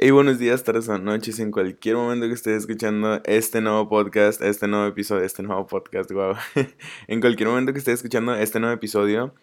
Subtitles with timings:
[0.00, 4.40] Hey, buenos días, tardes o noches, en cualquier momento que estés escuchando este nuevo podcast,
[4.42, 6.36] este nuevo episodio, este nuevo podcast, wow.
[7.08, 9.34] en cualquier momento que estés escuchando este nuevo episodio,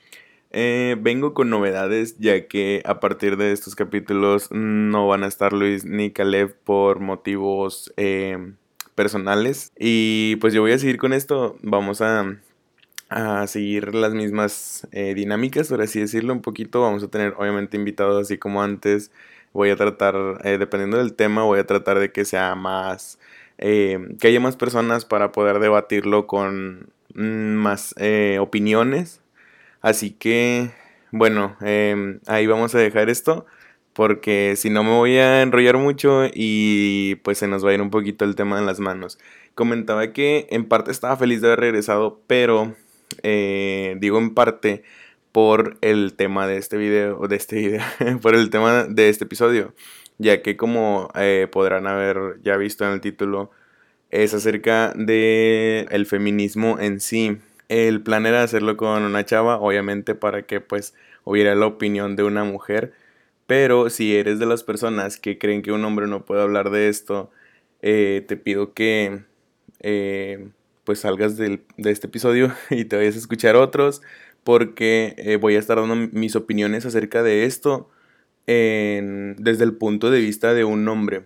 [0.51, 5.51] eh, vengo con novedades, ya que a partir de estos capítulos no van a estar
[5.51, 8.53] Luis ni Caleb por motivos eh,
[8.95, 9.73] personales.
[9.77, 12.37] Y pues yo voy a seguir con esto, vamos a
[13.09, 16.81] a seguir las mismas eh, dinámicas, por así decirlo, un poquito.
[16.81, 19.11] Vamos a tener obviamente invitados así como antes
[19.55, 23.19] voy a tratar, eh, dependiendo del tema, voy a tratar de que sea más,
[23.57, 29.21] eh, que haya más personas para poder debatirlo con mm, más eh, opiniones.
[29.81, 30.71] Así que,
[31.11, 33.45] bueno, em, ahí vamos a dejar esto.
[33.93, 37.81] Porque si no me voy a enrollar mucho y pues se nos va a ir
[37.81, 39.17] un poquito el tema en las manos.
[39.55, 42.75] Comentaba que en parte estaba feliz de haber regresado, pero
[43.23, 44.83] digo en parte
[45.35, 47.81] por el tema de este video, de este video,
[48.21, 49.73] por el tema de este episodio,
[50.17, 53.51] ya que como eh, podrán haber ya visto en el título,
[54.11, 57.37] es acerca de el feminismo en sí.
[57.67, 60.93] El plan era hacerlo con una chava, obviamente para que pues
[61.25, 62.93] hubiera la opinión de una mujer,
[63.45, 66.87] pero si eres de las personas que creen que un hombre no puede hablar de
[66.87, 67.29] esto,
[67.81, 69.25] eh, te pido que
[69.81, 70.47] eh,
[70.85, 74.01] pues salgas de este episodio y te vayas a escuchar otros
[74.45, 77.89] porque eh, voy a estar dando mis opiniones acerca de esto
[78.45, 81.23] desde el punto de vista de un hombre.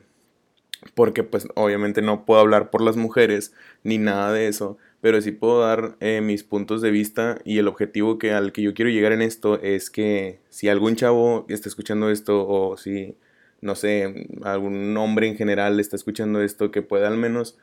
[0.96, 3.54] Porque pues obviamente no puedo hablar por las mujeres
[3.84, 7.68] ni nada de eso, pero sí puedo dar eh, mis puntos de vista y el
[7.68, 11.68] objetivo que al que yo quiero llegar en esto es que si algún chavo está
[11.68, 13.18] escuchando esto o si
[13.60, 17.58] no sé, algún hombre en general está escuchando esto que pueda al menos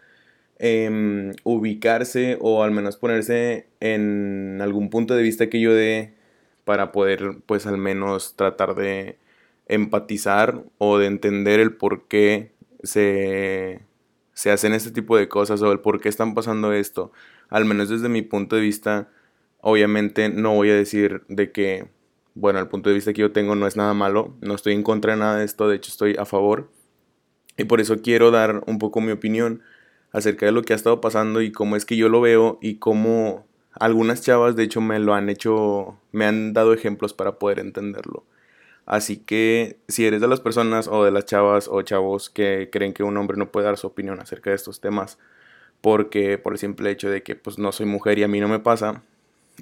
[0.59, 6.15] Em, ubicarse o al menos ponerse en algún punto de vista que yo dé
[6.65, 9.19] para poder pues al menos tratar de
[9.67, 13.83] empatizar o de entender el por qué se,
[14.33, 17.13] se hacen este tipo de cosas o el por qué están pasando esto.
[17.51, 19.11] Al menos desde mi punto de vista,
[19.61, 21.89] obviamente no voy a decir de que,
[22.35, 24.83] bueno, el punto de vista que yo tengo no es nada malo, no estoy en
[24.83, 26.70] contra de nada de esto, de hecho estoy a favor.
[27.59, 29.63] Y por eso quiero dar un poco mi opinión
[30.17, 32.77] acerca de lo que ha estado pasando y cómo es que yo lo veo y
[32.77, 37.59] cómo algunas chavas de hecho me lo han hecho, me han dado ejemplos para poder
[37.59, 38.25] entenderlo.
[38.87, 42.95] Así que si eres de las personas o de las chavas o chavos que creen
[42.95, 45.19] que un hombre no puede dar su opinión acerca de estos temas,
[45.83, 48.48] porque por el simple hecho de que pues no soy mujer y a mí no
[48.48, 49.03] me pasa,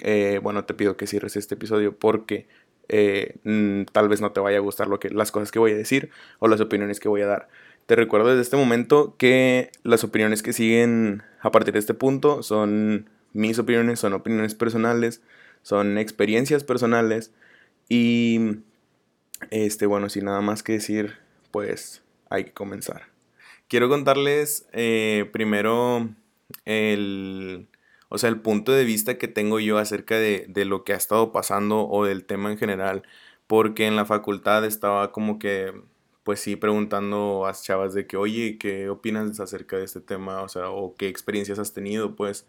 [0.03, 2.47] eh, bueno, te pido que cierres este episodio porque
[2.87, 5.71] eh, mm, tal vez no te vaya a gustar lo que, las cosas que voy
[5.71, 7.49] a decir o las opiniones que voy a dar.
[7.85, 12.41] Te recuerdo desde este momento que las opiniones que siguen a partir de este punto
[12.41, 15.21] son mis opiniones, son opiniones personales,
[15.61, 17.31] son experiencias personales
[17.87, 18.57] y
[19.51, 21.17] este bueno, sin nada más que decir,
[21.51, 22.01] pues
[22.31, 23.03] hay que comenzar.
[23.67, 26.09] Quiero contarles eh, primero
[26.65, 27.67] el,
[28.09, 30.97] o sea, el punto de vista que tengo yo acerca de, de lo que ha
[30.97, 33.03] estado pasando o del tema en general,
[33.45, 35.71] porque en la facultad estaba como que
[36.25, 40.41] pues sí, preguntando a chavas de que, oye, ¿qué opinas acerca de este tema?
[40.41, 42.47] O sea, o qué experiencias has tenido, pues.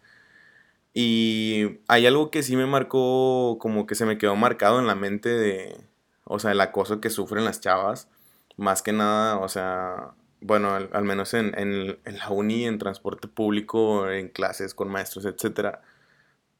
[0.93, 4.95] Y hay algo que sí me marcó, como que se me quedó marcado en la
[4.95, 5.77] mente de,
[6.25, 8.09] o sea, el acoso que sufren las chavas.
[8.57, 13.27] Más que nada, o sea, bueno, al, menos en, en, en, la uni, en transporte
[13.27, 15.77] público, en clases con maestros, etc.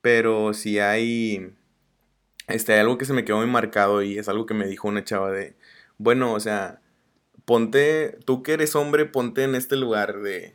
[0.02, 1.56] Pero sí hay,
[2.48, 4.88] este, hay algo que se me quedó muy marcado y es algo que me dijo
[4.88, 5.56] una chava de,
[5.98, 6.82] bueno, o sea,
[7.48, 10.54] ponte, tú que eres hombre, ponte en este lugar de,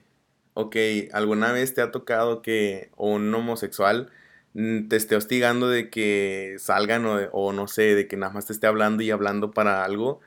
[0.55, 0.77] ok,
[1.13, 4.13] ¿alguna vez te ha tocado que un homosexual
[4.55, 8.53] mm, te esté hostigando de que salgan o, no sé, de que nada más te
[8.53, 10.21] esté hablando y hablando para algo?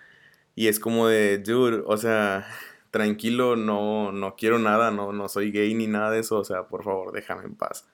[0.55, 2.47] Y es como de, dude, o sea,
[2.91, 6.67] tranquilo, no, no quiero nada, no, no soy gay ni nada de eso, o sea,
[6.69, 7.87] por favor, déjame en paz.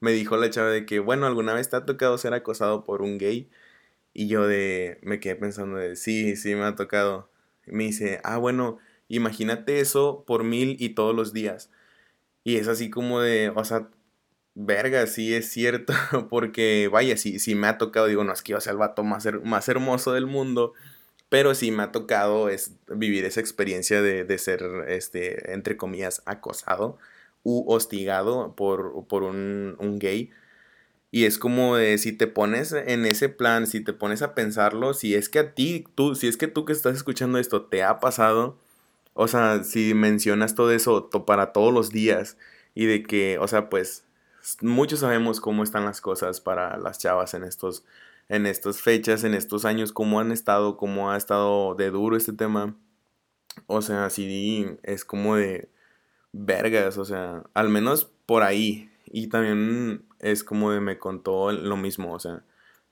[0.00, 3.02] Me dijo la chava de que, bueno, ¿alguna vez te ha tocado ser acosado por
[3.02, 3.50] un gay?
[4.14, 7.30] Y yo de, me quedé pensando de, sí, sí, me ha tocado
[7.66, 8.78] me dice, ah, bueno,
[9.08, 11.70] imagínate eso por mil y todos los días.
[12.44, 13.88] Y es así como de, o sea,
[14.54, 15.92] verga, sí es cierto,
[16.30, 19.04] porque vaya, si sí, me ha tocado, digo, no es que yo sea el vato
[19.04, 20.72] más, más hermoso del mundo,
[21.28, 26.22] pero sí me ha tocado es, vivir esa experiencia de, de, ser, este, entre comillas,
[26.26, 26.98] acosado
[27.42, 30.30] u hostigado por, por un, un gay.
[31.10, 34.94] Y es como de si te pones en ese plan, si te pones a pensarlo,
[34.94, 37.82] si es que a ti, tú, si es que tú que estás escuchando esto te
[37.82, 38.58] ha pasado,
[39.14, 42.36] o sea, si mencionas todo eso para todos los días
[42.74, 44.04] y de que, o sea, pues
[44.60, 47.84] muchos sabemos cómo están las cosas para las chavas en estos
[48.28, 52.32] en estas fechas, en estos años, cómo han estado, cómo ha estado de duro este
[52.32, 52.76] tema.
[53.66, 55.70] o sea, sí es como de
[56.32, 58.90] vergas, o sea, al menos por ahí.
[59.06, 62.42] Y también es como de me contó lo mismo, o sea,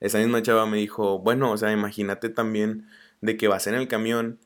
[0.00, 2.88] esa misma chava me dijo, bueno, o sea, imagínate también
[3.20, 4.38] de que vas en el camión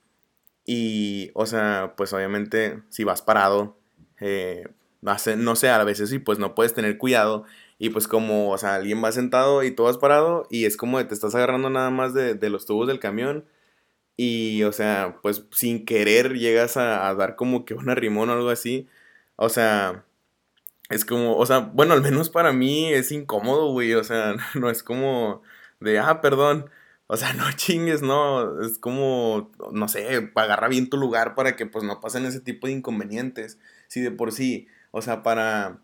[0.65, 3.77] y, o sea, pues obviamente si vas parado,
[4.21, 4.69] eh,
[5.01, 7.45] no sé, a veces sí, pues no puedes tener cuidado.
[7.79, 10.99] Y pues como, o sea, alguien va sentado y tú vas parado y es como
[10.99, 13.45] de te estás agarrando nada más de, de los tubos del camión.
[14.17, 18.33] Y, o sea, pues sin querer llegas a, a dar como que un arrimón o
[18.35, 18.89] algo así.
[19.37, 20.05] O sea,
[20.89, 23.95] es como, o sea, bueno, al menos para mí es incómodo, güey.
[23.95, 25.43] O sea, no es como
[25.81, 26.71] de, ah, perdón.
[27.07, 28.61] O sea, no chingues, no.
[28.63, 32.67] Es como, no sé, agarra bien tu lugar para que pues no pasen ese tipo
[32.67, 33.59] de inconvenientes.
[33.89, 35.81] Si de por sí, o sea, para,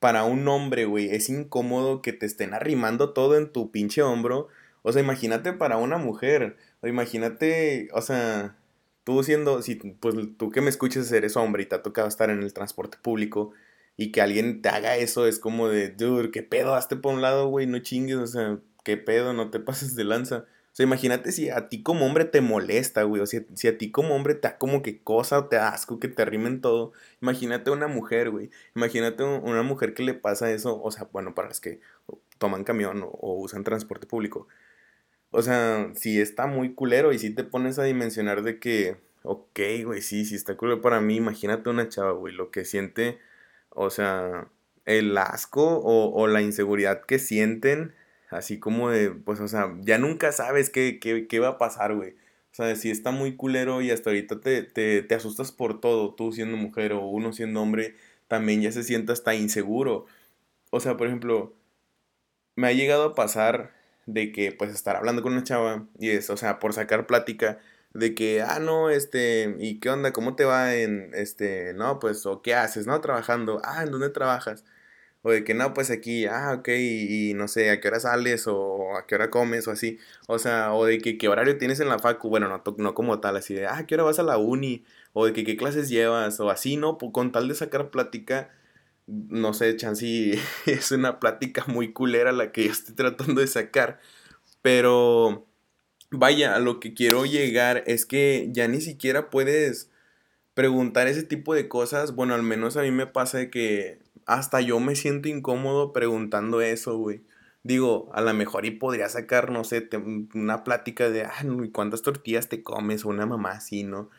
[0.00, 4.48] para un hombre, güey, es incómodo que te estén arrimando todo en tu pinche hombro.
[4.82, 6.56] O sea, imagínate para una mujer.
[6.82, 8.56] O imagínate, o sea,
[9.04, 12.30] tú siendo, si, pues tú que me escuches eres hombre y te ha tocado estar
[12.30, 13.52] en el transporte público
[13.98, 16.76] y que alguien te haga eso es como de, dude, ¿qué pedo?
[16.76, 19.32] Hazte por un lado, güey, no chingues, o sea, ¿qué pedo?
[19.32, 20.46] No te pases de lanza.
[20.72, 23.90] O sea, imagínate si a ti como hombre te molesta, güey, o si, a ti
[23.90, 26.92] como hombre te da como que cosa o te da asco que te arrimen todo.
[27.20, 28.50] Imagínate una mujer, güey.
[28.76, 31.80] Imagínate una mujer que le pasa eso, o sea, bueno, para las que
[32.38, 34.46] toman camión o, o usan transporte público.
[35.30, 39.60] O sea, si está muy culero y si te pones a dimensionar de que, ok,
[39.84, 43.18] güey, sí, sí está culero para mí, imagínate una chava, güey, lo que siente
[43.78, 44.48] o sea,
[44.84, 47.94] el asco o, la inseguridad que sienten,
[48.30, 52.12] así como de, pues, o sea, ya nunca sabes qué, qué, va a pasar, güey.
[52.52, 56.14] O sea, si está muy culero y hasta ahorita te, te, te asustas por todo,
[56.14, 57.94] tú siendo mujer o uno siendo hombre,
[58.26, 60.06] también ya se siente hasta inseguro.
[60.70, 61.54] O sea, por ejemplo,
[62.56, 63.72] me ha llegado a pasar
[64.06, 67.58] de que, pues, estar hablando con una chava y es, o sea, por sacar plática,
[67.94, 70.12] de que, ah, no, este, ¿y qué onda?
[70.12, 73.00] ¿Cómo te va en, este, no, pues, o qué haces, no?
[73.00, 74.64] Trabajando, ah, ¿en dónde trabajas?
[75.22, 78.46] O de que, no, pues aquí, ah, ok, y, no sé, ¿a qué hora sales?
[78.46, 79.98] O a qué hora comes, o así.
[80.28, 83.20] O sea, o de que qué horario tienes en la facu, bueno, no, no como
[83.20, 84.84] tal, así de, ah, ¿qué hora vas a la uni?
[85.12, 86.98] O de que qué clases llevas, o así, ¿no?
[86.98, 88.50] Con tal de sacar plática,
[89.06, 90.34] no sé, Chansi,
[90.66, 94.00] es una plática muy culera la que yo estoy tratando de sacar,
[94.62, 95.47] pero
[96.10, 99.90] vaya, a lo que quiero llegar es que ya ni siquiera puedes
[100.54, 102.14] preguntar ese tipo de cosas.
[102.14, 106.60] Bueno, al menos a mí me pasa de que hasta yo me siento incómodo preguntando
[106.60, 107.22] eso, güey.
[107.62, 109.88] Digo, a lo mejor y podría sacar, no sé,
[110.34, 113.04] una plática de, ah, ¿cuántas tortillas te comes?
[113.04, 114.10] O una mamá así, ¿no?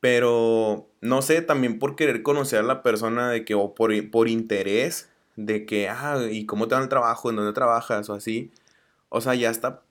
[0.00, 4.28] Pero, no sé, también por querer conocer a la persona de que, o por, por
[4.28, 7.30] interés, de que, ah, ¿y cómo te va el trabajo?
[7.30, 8.08] ¿En dónde trabajas?
[8.10, 8.52] O así.
[9.08, 9.82] O sea, ya está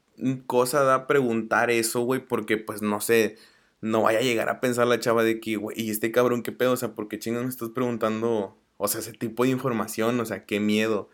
[0.48, 3.38] cosa da preguntar eso, güey, porque pues no sé,
[3.82, 6.52] no vaya a llegar a pensar la chava de que, güey, ¿y este cabrón qué
[6.52, 6.74] pedo?
[6.74, 10.20] O sea, ¿por qué chingas me estás preguntando, o sea, ese tipo de información?
[10.20, 11.10] O sea, qué miedo.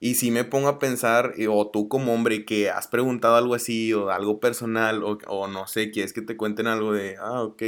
[0.00, 3.92] Y si me pongo a pensar, o tú como hombre que has preguntado algo así,
[3.94, 7.62] o algo personal, o, o no sé, quieres que te cuenten algo de, ah, ok,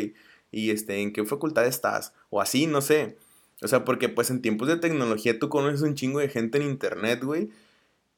[0.53, 2.15] y este, ¿en qué facultad estás?
[2.31, 3.17] O así, no sé.
[3.63, 6.65] O sea, porque pues en tiempos de tecnología tú conoces un chingo de gente en
[6.65, 7.51] internet, güey.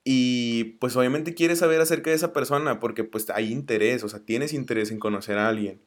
[0.05, 4.21] Y pues obviamente quieres saber acerca de esa persona porque pues hay interés, o sea,
[4.21, 5.81] tienes interés en conocer a alguien.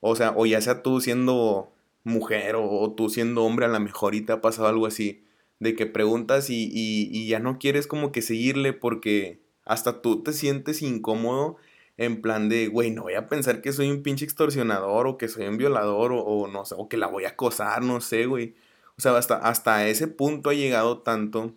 [0.00, 1.72] O sea, o ya sea tú siendo
[2.04, 5.24] mujer o, tú siendo hombre, a lo mejor y te ha pasado algo así,
[5.60, 10.32] de que preguntas y, y, ya no quieres como que seguirle porque hasta tú te
[10.32, 11.56] sientes incómodo
[11.96, 15.28] en plan de, güey, no voy a pensar que soy un pinche extorsionador o que
[15.28, 18.26] soy un violador o, o no sé, o que la voy a acosar, no sé,
[18.26, 18.54] güey.
[18.98, 21.54] O sea, hasta, hasta ese punto ha llegado tanto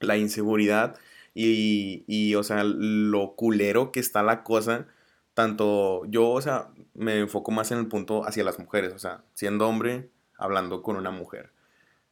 [0.00, 0.96] la inseguridad
[1.34, 4.86] y, y, o sea, lo culero que está la cosa,
[5.34, 9.24] tanto yo, o sea, me enfoco más en el punto hacia las mujeres, o sea,
[9.34, 11.50] siendo hombre, hablando con una mujer.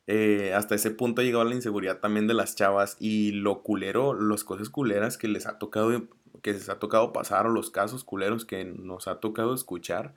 [0.09, 4.15] Eh, hasta ese punto ha llegado la inseguridad también de las chavas y lo culero,
[4.15, 6.09] las cosas culeras que les ha tocado,
[6.43, 10.15] que les ha tocado pasar o los casos culeros que nos ha tocado escuchar.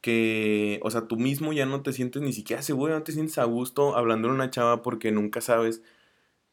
[0.00, 3.38] Que, o sea, tú mismo ya no te sientes ni siquiera seguro, no te sientes
[3.38, 5.82] a gusto hablando de una chava porque nunca sabes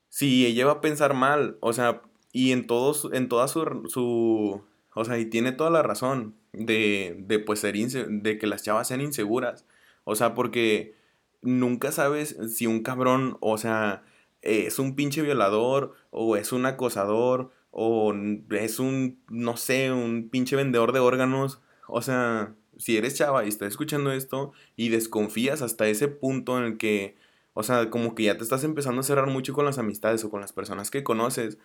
[0.09, 2.01] si ella va a pensar mal, o sea,
[2.31, 4.61] y en todos, en toda su, su,
[4.93, 8.87] o sea, y tiene toda la razón de, de pues ser, de que las chavas
[8.87, 9.65] sean inseguras,
[10.03, 10.95] o sea, porque
[11.41, 14.03] nunca sabes si un cabrón, o sea,
[14.41, 18.13] es un pinche violador, o es un acosador, o
[18.51, 23.49] es un, no sé, un pinche vendedor de órganos, o sea, si eres chava y
[23.49, 27.17] estás escuchando esto y desconfías hasta ese punto en el que
[27.59, 30.29] o sea, como que ya te estás empezando a cerrar mucho con las amistades o
[30.29, 31.57] con las personas que conoces.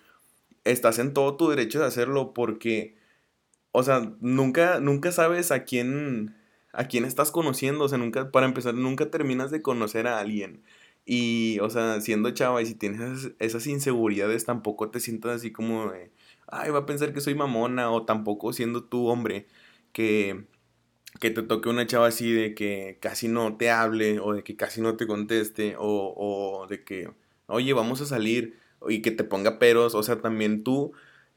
[0.65, 2.97] Estás en todo tu derecho de hacerlo porque,
[3.71, 6.35] o sea, nunca, nunca sabes a quién,
[6.73, 7.85] ¿a quién estás conociendo?
[7.85, 10.65] O sea, nunca, para empezar, nunca terminas de conocer a alguien.
[11.07, 15.93] Y, o sea, siendo chava y si tienes esas, inseguridades, tampoco te sientas así como
[15.93, 16.11] de,
[16.49, 19.47] ay, va a pensar que soy mamona, o tampoco siendo tú hombre,
[19.93, 20.45] que,
[21.21, 24.57] que te toque una chava así de que casi no te hable, o de que
[24.57, 27.11] casi no te conteste, o, o de que,
[27.47, 30.93] oye, vamos a salir, y que te ponga peros, o sea, también tú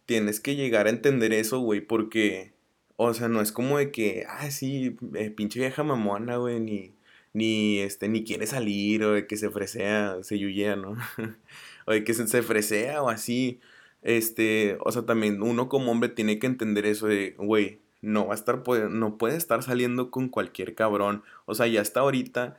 [0.06, 2.54] tienes que llegar a entender eso, güey, porque,
[2.98, 6.98] o sea, no es como de que, ah, sí, eh, pinche vieja mamona, güey, ni
[7.34, 10.96] ni este ni quiere salir o de que se fresea, se yuyea, ¿no?
[11.86, 13.60] o de que se, se fresea o así.
[14.02, 18.34] Este, o sea, también uno como hombre tiene que entender eso de, güey, no va
[18.34, 21.24] a estar no puede estar saliendo con cualquier cabrón.
[21.46, 22.58] O sea, ya hasta ahorita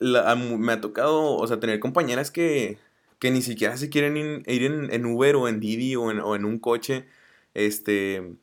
[0.00, 2.78] me ha tocado, o sea, tener compañeras que
[3.20, 4.16] que ni siquiera se quieren
[4.46, 7.06] ir, en, Uber o en Didi o en, o en un coche,
[7.54, 8.34] este,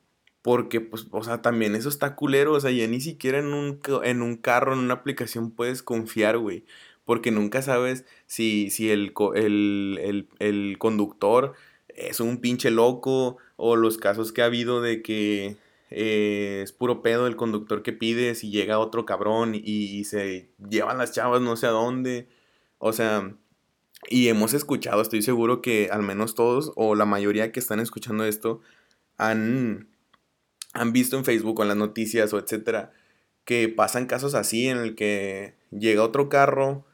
[0.43, 2.53] porque, pues, o sea, también eso está culero.
[2.53, 6.37] O sea, ya ni siquiera en un, en un carro, en una aplicación puedes confiar,
[6.37, 6.63] güey.
[7.05, 11.53] Porque nunca sabes si, si el, el, el, conductor
[11.89, 13.37] es un pinche loco.
[13.57, 15.57] O los casos que ha habido de que
[15.89, 20.97] eh, es puro pedo el conductor que pides y llega otro cabrón y, se llevan
[20.97, 22.27] las chavas no sé a dónde.
[22.79, 23.35] O sea,
[24.09, 28.25] y hemos escuchado, estoy seguro que al menos todos o la mayoría que están escuchando
[28.25, 28.61] esto
[29.17, 29.89] han
[30.73, 32.91] han visto en Facebook o en las noticias o etcétera
[33.47, 36.85] que pasan casos así en el que llega otro carro,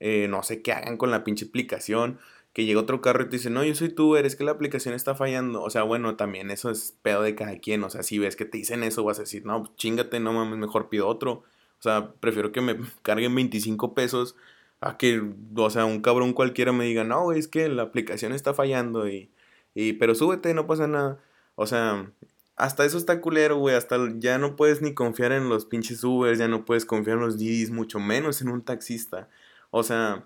[0.00, 2.18] eh, no sé qué hagan con la pinche aplicación,
[2.52, 4.94] que llega otro carro y te dice, no, yo soy tú, eres que la aplicación
[4.94, 5.62] está fallando.
[5.62, 7.84] O sea, bueno, también eso es pedo de cada quien.
[7.84, 10.32] O sea, si ves que te dicen eso, vas a decir, no, pues chingate, no
[10.32, 11.44] mames, mejor pido otro.
[11.78, 14.36] O sea, prefiero que me carguen 25 pesos
[14.80, 15.22] a que,
[15.56, 19.30] o sea, un cabrón cualquiera me diga, no, es que la aplicación está fallando y,
[19.74, 21.20] y pero súbete, no pasa nada.
[21.54, 22.10] O sea,
[22.56, 23.74] hasta eso está culero, güey.
[23.76, 27.24] Hasta ya no puedes ni confiar en los pinches Ubers, ya no puedes confiar en
[27.24, 29.28] los Didis, mucho menos en un taxista.
[29.70, 30.24] O sea,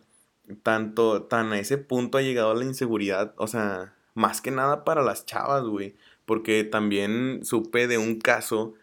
[0.62, 3.34] tanto, tan a ese punto ha llegado la inseguridad.
[3.36, 5.96] O sea, más que nada para las chavas, güey.
[6.26, 8.74] Porque también supe de un caso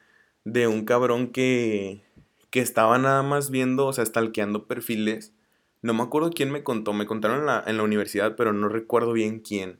[0.45, 2.03] de un cabrón que,
[2.49, 5.33] que estaba nada más viendo, o sea, stalkeando perfiles.
[5.81, 8.69] No me acuerdo quién me contó, me contaron en la, en la universidad, pero no
[8.69, 9.79] recuerdo bien quién.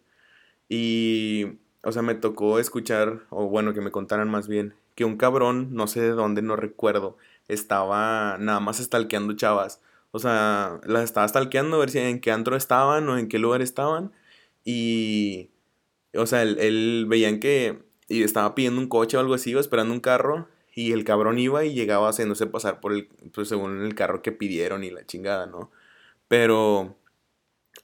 [0.70, 5.18] Y o sea, me tocó escuchar, o bueno, que me contaran más bien, que un
[5.18, 9.82] cabrón, no sé de dónde, no recuerdo, estaba nada más stalkeando chavas.
[10.12, 13.40] O sea, las estaba stalkeando a ver si en qué antro estaban o en qué
[13.40, 14.12] lugar estaban.
[14.66, 15.52] Y,
[16.16, 19.62] o sea, él, él veían que y estaba pidiendo un coche o algo así, iba
[19.62, 20.48] esperando un carro.
[20.76, 24.32] Y el cabrón iba y llegaba haciéndose pasar por el, pues según el carro que
[24.32, 25.72] pidieron y la chingada, ¿no?
[26.28, 26.98] Pero,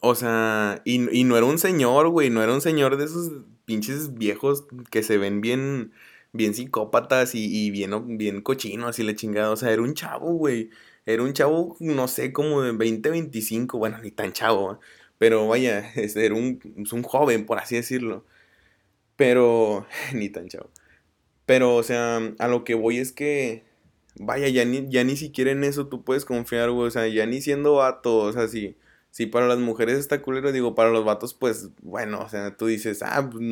[0.01, 3.31] o sea, y, y no era un señor, güey, no era un señor de esos
[3.65, 5.93] pinches viejos que se ven bien,
[6.33, 9.51] bien psicópatas y, y bien, bien cochinos y la chingada.
[9.51, 10.69] O sea, era un chavo, güey.
[11.07, 14.79] Era un chavo, no sé, como de 20, 25, bueno, ni tan chavo,
[15.17, 16.59] pero vaya, era un,
[16.91, 18.25] un joven, por así decirlo.
[19.15, 20.69] Pero, ni tan chavo.
[21.45, 23.63] Pero, o sea, a lo que voy es que,
[24.19, 26.87] vaya, ya ni, ya ni siquiera en eso tú puedes confiar, güey.
[26.87, 28.77] O sea, ya ni siendo vato, o sea, si
[29.17, 32.67] si para las mujeres está culero, digo, para los vatos, pues, bueno, o sea, tú
[32.67, 33.43] dices, ah, pues,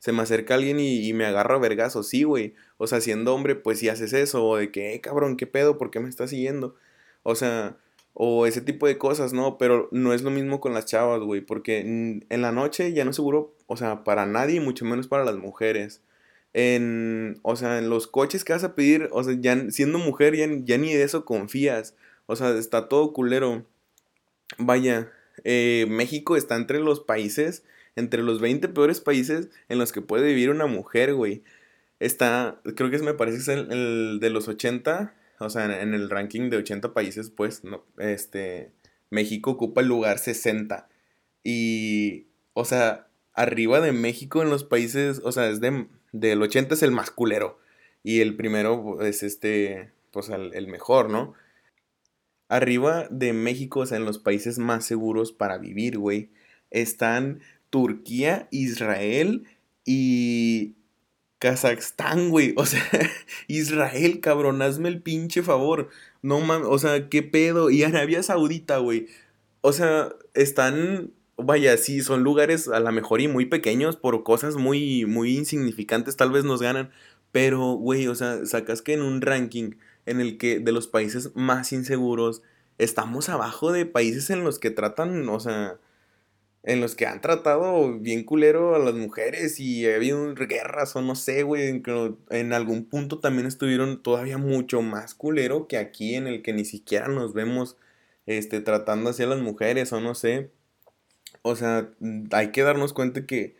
[0.00, 2.54] se me acerca alguien y, me agarra vergazo, sí, güey.
[2.78, 5.78] O sea, siendo hombre, pues si haces eso, o de que, eh, cabrón, ¿qué pedo?
[5.78, 6.74] ¿Por qué me estás siguiendo?
[7.24, 7.76] O sea,
[8.14, 9.58] o ese tipo de cosas, ¿no?
[9.58, 13.10] Pero no es lo mismo con las chavas, güey, porque en la noche ya no
[13.10, 16.00] es seguro, o sea, para nadie, mucho menos para las mujeres.
[16.54, 20.36] En, o sea, en los coches que vas a pedir, o sea, ya siendo mujer,
[20.36, 21.96] ya, ni de eso confías.
[22.26, 23.66] O sea, está todo culero
[24.58, 25.10] vaya,
[25.44, 27.64] eh, México está entre los países,
[27.96, 31.42] entre los 20 peores países en los que puede vivir una mujer, güey.
[32.00, 36.10] Está, creo que me parece que es el, de los 80, o sea, en, el
[36.10, 38.72] ranking de 80 países, pues, no, este,
[39.10, 40.88] México ocupa el lugar 60.
[41.42, 46.74] Y, o sea, arriba de México en los países, o sea, es de, del 80
[46.74, 47.58] es el más culero.
[48.02, 51.34] Y el primero es este, pues el mejor, ¿no?
[52.48, 56.30] Arriba de México, o sea, en los países más seguros para vivir, güey,
[56.70, 59.44] están Turquía, Israel
[59.84, 60.74] y
[61.44, 62.54] Kazajstán, güey.
[62.56, 62.82] O sea,
[63.48, 65.90] Israel, cabrón, hazme el pinche favor.
[66.22, 67.68] No mames, o sea, qué pedo.
[67.68, 69.08] Y Arabia Saudita, güey.
[69.60, 74.56] O sea, están, vaya, sí, son lugares a lo mejor y muy pequeños por cosas
[74.56, 76.90] muy, muy insignificantes, tal vez nos ganan.
[77.30, 79.72] Pero, güey, o sea, sacas que en un ranking
[80.06, 82.40] en el que de los países más inseguros
[82.78, 85.78] estamos abajo de países en los que tratan, o sea,
[86.64, 91.02] en los que han tratado bien culero a las mujeres y ha habido guerras o
[91.02, 91.82] no sé, güey, en,
[92.30, 96.64] en algún punto también estuvieron todavía mucho más culero que aquí en el que ni
[96.64, 97.76] siquiera nos vemos
[98.26, 100.50] este, tratando así a las mujeres o no sé.
[101.42, 101.90] O sea,
[102.32, 103.56] hay que darnos cuenta que,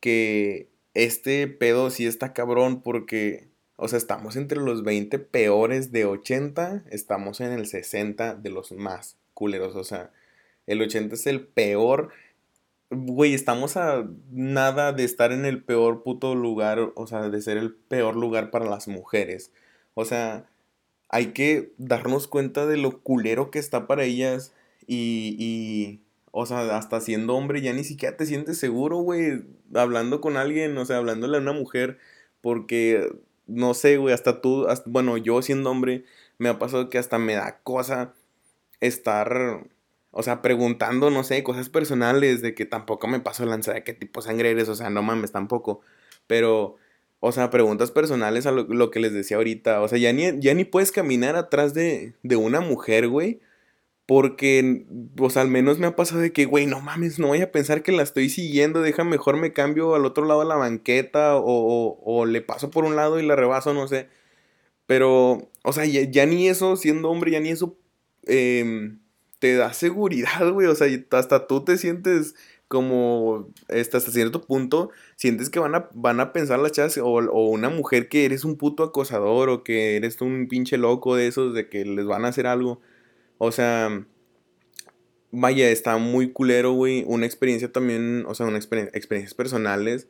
[0.00, 6.04] que este pedo sí está cabrón porque, o sea, estamos entre los 20 peores de
[6.04, 10.10] 80, estamos en el 60 de los más culeros, o sea,
[10.66, 12.10] el 80 es el peor
[12.94, 17.56] Güey, estamos a nada de estar en el peor puto lugar, o sea, de ser
[17.56, 19.50] el peor lugar para las mujeres.
[19.94, 20.44] O sea,
[21.08, 24.52] hay que darnos cuenta de lo culero que está para ellas
[24.86, 29.42] y, y o sea, hasta siendo hombre ya ni siquiera te sientes seguro, güey,
[29.74, 31.98] hablando con alguien, o sea, hablándole a una mujer,
[32.42, 33.10] porque,
[33.46, 36.04] no sé, güey, hasta tú, bueno, yo siendo hombre,
[36.38, 38.14] me ha pasado que hasta me da cosa
[38.80, 39.66] estar
[40.12, 43.94] o sea, preguntando, no sé, cosas personales, de que tampoco me paso lanza de qué
[43.94, 45.80] tipo de sangre eres, o sea, no mames tampoco.
[46.26, 46.76] Pero,
[47.20, 49.80] o sea, preguntas personales a lo, que les decía ahorita.
[49.80, 53.40] O sea, ya ni, ya ni puedes caminar atrás de, de una mujer, güey.
[54.06, 54.86] Porque,
[55.18, 57.52] o sea, al menos me ha pasado de que, güey, no mames, no voy a
[57.52, 61.36] pensar que la estoy siguiendo, deja mejor me cambio al otro lado de la banqueta
[61.36, 64.08] o, o, le paso por un lado y la rebaso, no sé.
[64.86, 67.78] Pero, o sea, ya, ya ni eso, siendo hombre, ya ni eso
[68.26, 68.92] eh,
[69.42, 70.68] te da seguridad, güey.
[70.68, 72.36] O sea, hasta tú te sientes
[72.68, 77.48] como hasta cierto punto sientes que van a, van a pensar las chavas o, o,
[77.50, 81.54] una mujer que eres un puto acosador o que eres un pinche loco de esos
[81.54, 82.80] de que les van a hacer algo.
[83.38, 84.06] O sea,
[85.32, 87.04] vaya, está muy culero, güey.
[87.08, 90.06] Una experiencia también, o sea, una experiencias personales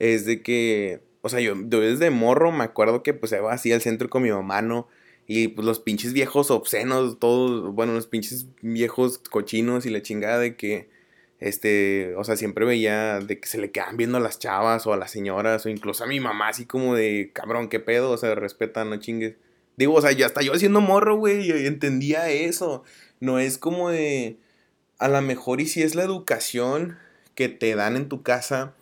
[0.00, 3.72] es de que, o sea, yo, yo desde morro me acuerdo que pues iba así
[3.72, 4.88] al centro con mi mamá, ¿no?
[5.34, 10.38] Y pues los pinches viejos obscenos, todos, bueno, los pinches viejos cochinos y la chingada
[10.38, 10.90] de que,
[11.40, 14.92] este, o sea, siempre veía de que se le quedan viendo a las chavas o
[14.92, 18.18] a las señoras o incluso a mi mamá así como de, cabrón, qué pedo, o
[18.18, 19.36] sea, respeta, no chingues.
[19.78, 22.84] Digo, o sea, ya hasta yo haciendo morro, güey, entendía eso.
[23.18, 24.36] No es como de,
[24.98, 26.98] a lo mejor y si es la educación
[27.34, 28.74] que te dan en tu casa,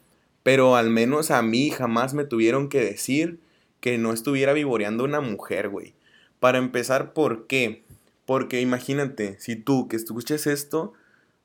[0.43, 3.39] pero al menos a mí jamás me tuvieron que decir
[3.81, 5.95] que no estuviera vivoreando una mujer, güey.
[6.41, 7.85] Para empezar, ¿por qué?
[8.25, 10.95] Porque imagínate, si tú que escuches esto,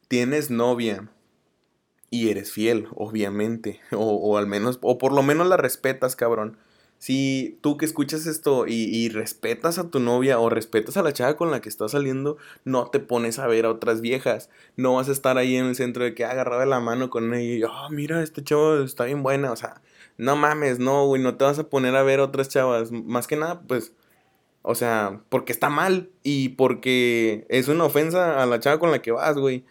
[0.07, 1.09] tienes novia
[2.09, 6.57] y eres fiel, obviamente, o, al menos, o por lo menos la respetas, cabrón.
[6.97, 11.35] Si tú que escuchas esto y, respetas a tu novia o respetas a la chava
[11.35, 14.49] con la que estás saliendo, no te pones a ver a otras viejas.
[14.77, 17.53] No vas a estar ahí en el centro de que agarraba la mano con ella
[17.53, 19.51] y, oh, mira, este chavo está bien buena.
[19.51, 19.81] O sea,
[20.17, 22.91] no mames, no, güey, no te vas a poner a ver a otras chavas.
[22.91, 23.91] Más que nada, pues,
[24.67, 29.01] o sea, porque está mal y porque es una ofensa a la chava con la
[29.01, 29.63] que vas, güey.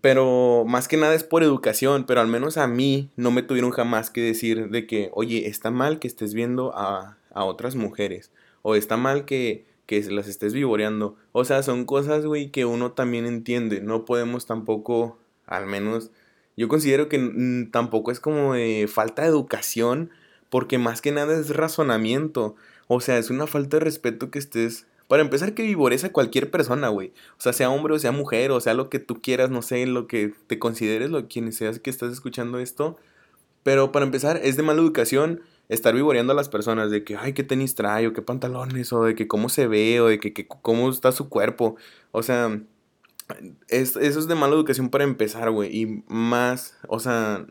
[0.00, 3.70] Pero más que nada es por educación, pero al menos a mí no me tuvieron
[3.70, 8.32] jamás que decir de que, oye, está mal que estés viendo a, a otras mujeres.
[8.62, 11.16] O está mal que, que las estés vivoreando.
[11.32, 13.82] O sea, son cosas, güey, que uno también entiende.
[13.82, 16.10] No podemos tampoco, al menos,
[16.56, 20.10] yo considero que tampoco es como de falta de educación,
[20.48, 22.56] porque más que nada es razonamiento.
[22.92, 24.88] O sea, es una falta de respeto que estés.
[25.06, 27.12] Para empezar, que vivores a cualquier persona, güey.
[27.38, 29.86] O sea, sea hombre o sea mujer, o sea lo que tú quieras, no sé,
[29.86, 32.96] lo que te consideres, lo quien seas que estás escuchando esto.
[33.62, 37.32] Pero para empezar, es de mala educación estar vivoreando a las personas de que, ay,
[37.32, 40.48] qué tenis trae, o qué pantalones, o de que cómo se ve, o de que,
[40.48, 41.76] cómo está su cuerpo.
[42.10, 42.60] O sea,
[43.68, 45.80] eso es de mala educación para empezar, güey.
[45.80, 47.46] Y más, o sea,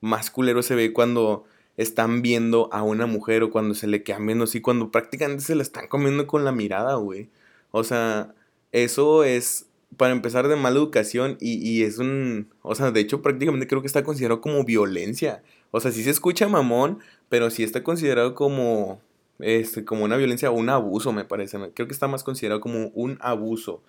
[0.00, 1.44] más culero se ve cuando
[1.76, 5.54] están viendo a una mujer o cuando se le quedan viendo así, cuando prácticamente se
[5.54, 7.28] la están comiendo con la mirada, güey.
[7.70, 8.34] O sea,
[8.72, 13.66] eso es, para empezar, de mala educación y, es un, o sea, de hecho prácticamente
[13.66, 15.42] creo que está considerado como violencia.
[15.70, 19.00] O sea, sí se escucha mamón, pero sí está considerado como,
[19.38, 21.58] este, como una violencia o un abuso, me parece.
[21.74, 23.82] Creo que está más considerado como un abuso.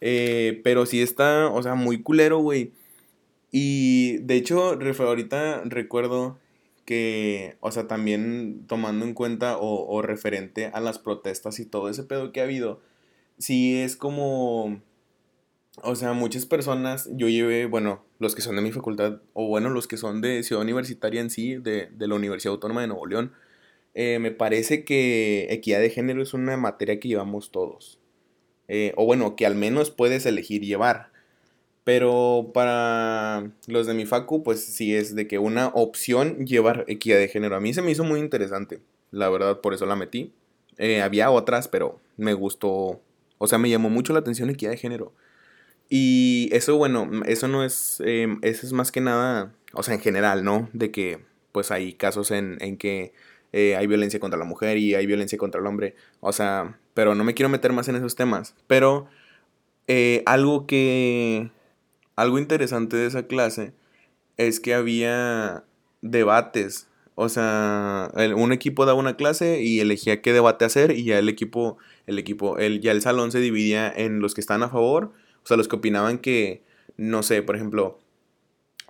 [0.00, 2.72] Eh, pero sí está, o sea, muy culero, güey.
[3.50, 6.38] Y de hecho, ahorita recuerdo
[6.88, 12.02] que, o sea, también tomando en cuenta o, referente a las protestas y todo ese
[12.02, 12.80] pedo que ha habido,
[13.36, 14.80] sí es como,
[15.82, 19.68] o sea, muchas personas, yo llevé, bueno, los que son de mi facultad, o bueno,
[19.68, 23.32] los que son de Ciudad Universitaria en sí, de, la Universidad Autónoma de Nuevo León,
[23.92, 28.00] eh, me parece que equidad de género es una materia que llevamos todos.
[28.66, 31.12] Eh, o bueno, que al menos puedes elegir llevar.
[31.88, 37.16] Pero para los de mi facu, pues sí es de que una opción llevar equidad
[37.16, 37.56] de género.
[37.56, 40.34] A mí se me hizo muy interesante, la verdad, por eso la metí.
[40.76, 43.00] Eh, había otras, pero me gustó,
[43.38, 45.14] o sea, me llamó mucho la atención equidad de género.
[45.88, 50.00] Y eso, bueno, eso no es, em, eso es más que nada, o sea, en
[50.02, 50.68] general, ¿no?
[50.74, 53.14] De que pues hay casos en, en que
[53.54, 55.94] eh, hay violencia contra la mujer y hay violencia contra el hombre.
[56.20, 58.54] O sea, pero no me quiero meter más en esos temas.
[58.66, 59.08] Pero
[59.86, 61.50] eh, algo que,
[62.18, 63.72] algo interesante de esa clase
[64.36, 65.64] es que había
[66.02, 66.88] debates.
[67.14, 71.28] O sea, un equipo daba una clase y elegía qué debate hacer y ya el
[71.28, 71.78] equipo,
[72.08, 75.12] el equipo, el, ya el salón se dividía en los que estaban a favor,
[75.44, 76.64] o sea, los que opinaban que,
[76.96, 78.00] no sé, por ejemplo,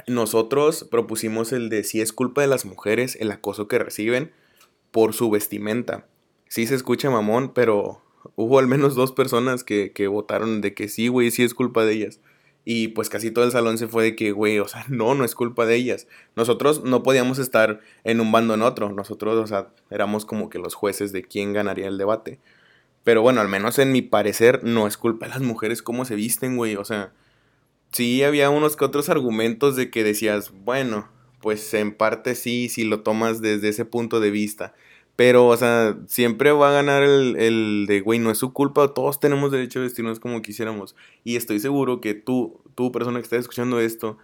[0.07, 4.33] nosotros propusimos el de si es culpa de las mujeres el acoso que reciben
[4.91, 6.07] por su vestimenta.
[6.49, 8.01] Sí se escucha mamón, pero
[8.37, 11.85] hubo al menos dos personas que, que votaron de que sí, güey, sí es culpa
[11.85, 12.21] de ellas.
[12.71, 15.25] Y pues casi todo el salón se fue de que, güey, o sea, no, no
[15.25, 16.07] es culpa de ellas.
[16.37, 18.93] Nosotros no podíamos estar en un bando en otro.
[18.93, 22.41] Nosotros, o sea, éramos como que los jueces de quién ganaría el debate.
[23.05, 26.15] Pero bueno, al menos en mi parecer, no es culpa de las mujeres cómo se
[26.15, 26.77] visten, güey.
[26.77, 27.11] O sea,
[27.91, 31.09] sí había unos que otros argumentos de que decías, bueno,
[31.41, 34.75] pues en parte sí, si lo tomas desde ese punto de vista.
[35.19, 38.95] Pero, o sea, siempre va a ganar el, el de, güey, no es su culpa,
[38.95, 40.95] todos tenemos derecho a vestirnos como quisiéramos.
[41.25, 44.17] Y estoy seguro que tú, tú persona que estás escuchando esto,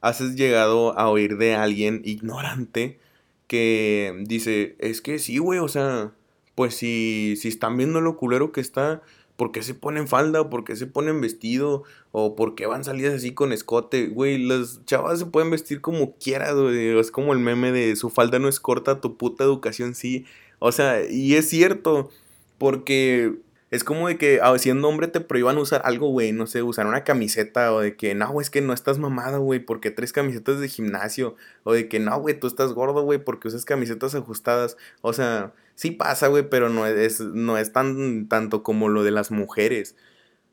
[0.00, 2.98] has llegado a oír de alguien ignorante
[3.46, 6.14] que dice, es que sí, güey, o sea,
[6.54, 9.02] pues si, si están viendo lo culero que está,
[9.38, 10.40] ¿por qué se ponen falda?
[10.40, 11.84] ¿O por qué se ponen vestido?
[12.10, 14.08] ¿O por qué van salidas así con escote?
[14.08, 16.98] Güey, las chavas se pueden vestir como quieras, güey.
[16.98, 20.26] Es como el meme de su falda no es corta, tu puta educación sí.
[20.58, 22.10] O sea, y es cierto,
[22.58, 23.36] porque
[23.70, 26.86] es como de que ah, siendo hombre te prohíban usar algo, güey, no sé, usar
[26.86, 30.60] una camiseta o de que no, es que no estás mamada, güey, porque tres camisetas
[30.60, 34.76] de gimnasio o de que no, güey, tú estás gordo, güey, porque usas camisetas ajustadas.
[35.02, 39.10] O sea, sí pasa, güey, pero no es, no es tan tanto como lo de
[39.10, 39.96] las mujeres.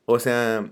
[0.05, 0.69] O sea,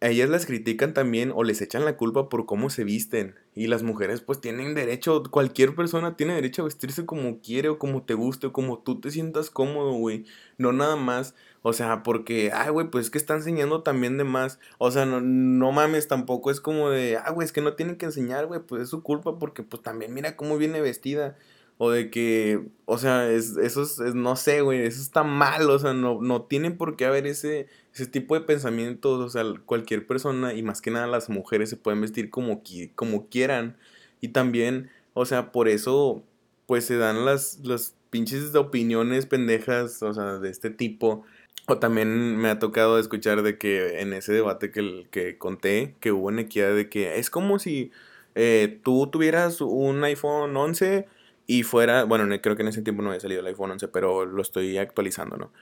[0.00, 3.34] a ellas las critican también o les echan la culpa por cómo se visten.
[3.54, 7.78] Y las mujeres pues tienen derecho, cualquier persona tiene derecho a vestirse como quiere o
[7.78, 10.26] como te guste o como tú te sientas cómodo, güey.
[10.58, 11.34] No nada más,
[11.68, 14.60] o sea, porque, ay, güey, pues es que está enseñando también de más.
[14.78, 17.96] O sea, no, no mames, tampoco es como de, ah, güey, es que no tienen
[17.96, 21.36] que enseñar, güey, pues es su culpa porque pues también mira cómo viene vestida.
[21.78, 25.76] O de que, o sea, es, eso es, no sé, güey, eso está mal, o
[25.80, 30.06] sea, no, no tienen por qué haber ese, ese tipo de pensamientos, o sea, cualquier
[30.06, 32.62] persona y más que nada las mujeres se pueden vestir como,
[32.94, 33.76] como quieran.
[34.20, 36.22] Y también, o sea, por eso,
[36.66, 41.24] pues se dan las, las pinches opiniones pendejas, o sea, de este tipo.
[41.66, 46.12] O también me ha tocado escuchar de que en ese debate que, que conté, que
[46.12, 47.90] hubo en equidad, de que es como si
[48.36, 51.08] eh, tú tuvieras un iPhone 11
[51.46, 54.26] y fuera, bueno, creo que en ese tiempo no había salido el iPhone 11, pero
[54.26, 55.52] lo estoy actualizando, ¿no?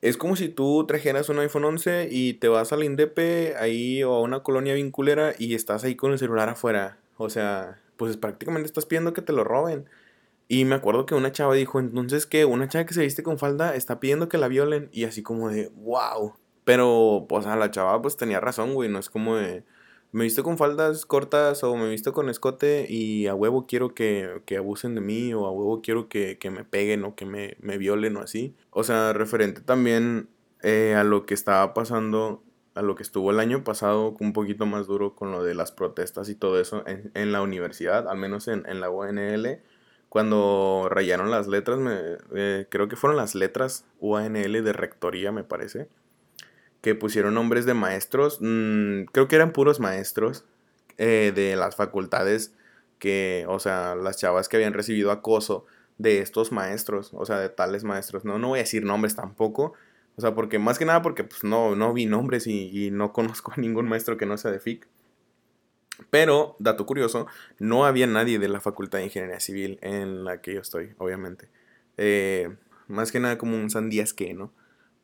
[0.00, 4.14] Es como si tú trajeras un iPhone 11 y te vas al Indepe ahí o
[4.14, 6.98] a una colonia vinculera y estás ahí con el celular afuera.
[7.16, 9.86] O sea, pues prácticamente estás pidiendo que te lo roben.
[10.48, 13.38] Y me acuerdo que una chava dijo, entonces que una chava que se viste con
[13.38, 14.88] falda está pidiendo que la violen.
[14.92, 16.34] Y así como de, wow.
[16.64, 18.88] Pero, pues a la chava pues tenía razón, güey.
[18.88, 19.64] No es como de,
[20.10, 24.42] me visto con faldas cortas o me visto con escote y a huevo quiero que,
[24.46, 27.56] que abusen de mí o a huevo quiero que, que me peguen o que me,
[27.60, 28.54] me, violen o así.
[28.70, 30.28] O sea, referente también
[30.62, 32.42] eh, a lo que estaba pasando,
[32.74, 35.72] a lo que estuvo el año pasado, un poquito más duro con lo de las
[35.72, 39.60] protestas y todo eso en, en la universidad, al menos en, en la UNL.
[40.08, 41.96] Cuando rayaron las letras, me,
[42.34, 45.88] eh, creo que fueron las letras UNL de rectoría, me parece
[46.80, 50.44] que pusieron nombres de maestros, mm, creo que eran puros maestros
[50.96, 52.54] eh, de las facultades
[52.98, 55.66] que, o sea, las chavas que habían recibido acoso
[55.98, 58.24] de estos maestros, o sea, de tales maestros.
[58.24, 59.74] No, no voy a decir nombres tampoco,
[60.16, 63.52] o sea, porque más que nada porque pues no, no vi nombres y, no conozco
[63.52, 64.86] a ningún maestro que no sea de FIC.
[66.10, 67.26] Pero, dato curioso,
[67.58, 71.48] no había nadie de la Facultad de Ingeniería Civil en la que yo estoy, obviamente.
[71.96, 72.54] Eh,
[72.86, 74.52] más que nada como un sandías que, ¿no?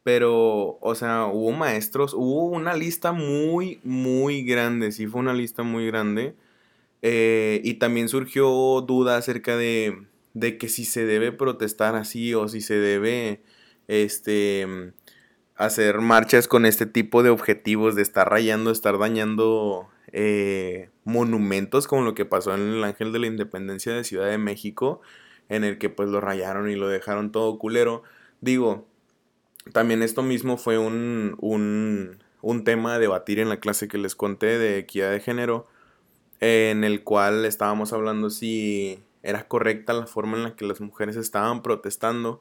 [0.02, 5.62] Pero, o sea, hubo maestros, hubo una lista muy, muy grande, sí fue una lista
[5.62, 6.34] muy grande.
[7.02, 12.48] Eh, y también surgió duda acerca de, de que si se debe protestar así o
[12.48, 13.42] si se debe,
[13.88, 14.92] este,
[15.56, 22.02] hacer marchas con este tipo de objetivos de estar rayando, estar dañando eh, monumentos como
[22.02, 25.00] lo que pasó en el Ángel de la Independencia de Ciudad de México,
[25.48, 28.04] en el que pues lo rayaron y lo dejaron todo culero.
[28.40, 28.86] Digo,
[29.72, 34.14] también esto mismo fue un, un, un tema a debatir en la clase que les
[34.14, 35.66] conté de equidad de género,
[36.38, 41.16] en el cual estábamos hablando si era correcta la forma en la que las mujeres
[41.16, 42.40] estaban protestando.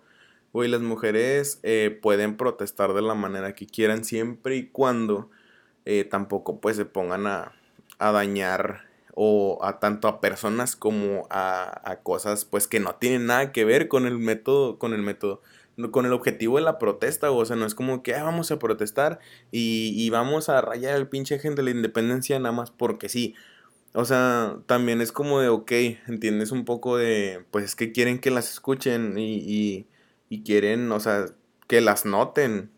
[0.51, 5.31] Güey, las mujeres eh, pueden protestar de la manera que quieran siempre y cuando
[5.85, 7.53] eh, tampoco pues se pongan a,
[7.99, 13.27] a dañar o a tanto a personas como a, a, cosas pues que no tienen
[13.27, 15.41] nada que ver con el método, con el método,
[15.91, 18.59] con el objetivo de la protesta, o sea, no es como que ah, vamos a
[18.59, 19.19] protestar
[19.51, 23.35] y, y vamos a rayar al pinche gente de la independencia nada más porque sí.
[23.95, 25.71] O sea, también es como de, ok,
[26.07, 29.87] entiendes un poco de, pues es que quieren que las escuchen y, y,
[30.29, 31.27] y quieren, o sea,
[31.67, 32.71] que las noten.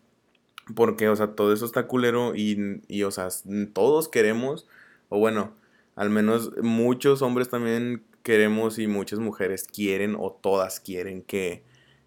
[0.74, 3.28] Porque, o sea, todo eso está culero y, y, o sea,
[3.72, 4.66] todos queremos,
[5.08, 5.54] o bueno,
[5.94, 11.62] al menos muchos hombres también queremos y muchas mujeres quieren o todas quieren que,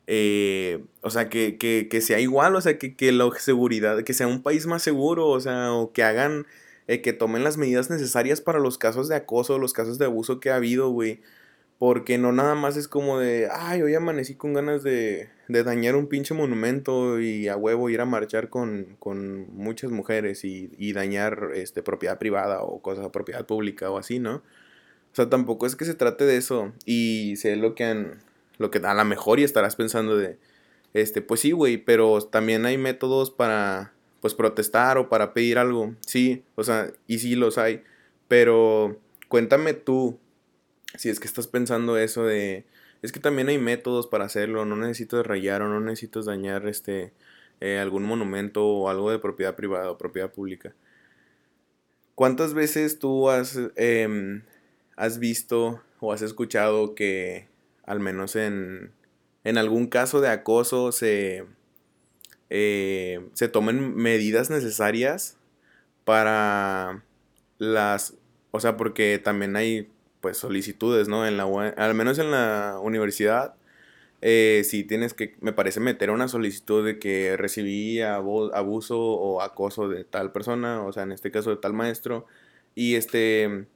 [0.08, 4.14] eh, o sea, que, que, que, sea igual, o sea, que, que la seguridad, que
[4.14, 6.46] sea un país más seguro, o sea, o que hagan,
[6.88, 10.40] eh, que tomen las medidas necesarias para los casos de acoso, los casos de abuso
[10.40, 11.22] que ha habido, güey.
[11.80, 15.96] Porque no nada más es como de, ay, hoy amanecí con ganas de, de dañar
[15.96, 20.92] un pinche monumento y a huevo ir a marchar con, con muchas mujeres y, y,
[20.92, 24.36] dañar este, propiedad privada o cosas propiedad pública o así, ¿no?
[24.36, 26.74] O sea, tampoco es que se trate de eso.
[26.86, 28.20] Y sé lo que han,
[28.58, 30.38] lo que a lo mejor y estarás pensando de,
[30.94, 35.96] este, pues sí, güey, pero también hay métodos para, pues, protestar o para pedir algo.
[36.06, 37.84] Sí, o sea, y sí los hay.
[38.28, 40.20] Pero cuéntame tú,
[40.98, 42.66] si es que estás pensando eso de,
[43.02, 47.14] es que también hay métodos para hacerlo, no necesitas rayar o no necesitas dañar este,
[47.62, 50.74] eh, algún monumento o algo de propiedad privada o propiedad pública.
[52.16, 54.42] ¿Cuántas veces tú has, eh,
[54.98, 57.48] has visto o has escuchado que,
[57.86, 58.92] al menos en,
[59.44, 61.46] en algún caso de acoso, se,
[62.50, 65.38] eh, se tomen medidas necesarias
[66.04, 67.04] para
[67.58, 68.16] las,
[68.52, 69.90] o sea, porque también hay
[70.22, 71.26] pues solicitudes, ¿no?
[71.28, 71.44] En la,
[71.78, 73.56] al menos en la universidad,
[74.22, 79.88] eh, si tienes que, me parece, meter una solicitud de que recibí abuso o acoso
[79.88, 82.26] de tal persona, o sea, en este caso de tal maestro,
[82.76, 83.68] y este,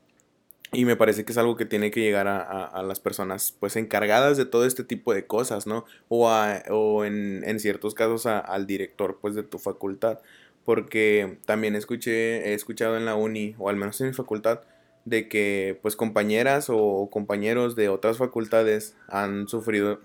[0.74, 3.76] y me parece que es algo que tiene que llegar a, a, las personas, pues,
[3.78, 5.86] encargadas de todo este tipo de cosas, ¿no?
[6.10, 10.20] O, a, o en, en, ciertos casos al director, pues, de tu facultad,
[10.66, 14.62] porque también escuché, he escuchado en la uni, o al menos en mi facultad,
[15.06, 20.00] de que pues compañeras o compañeros de otras facultades han sufrido.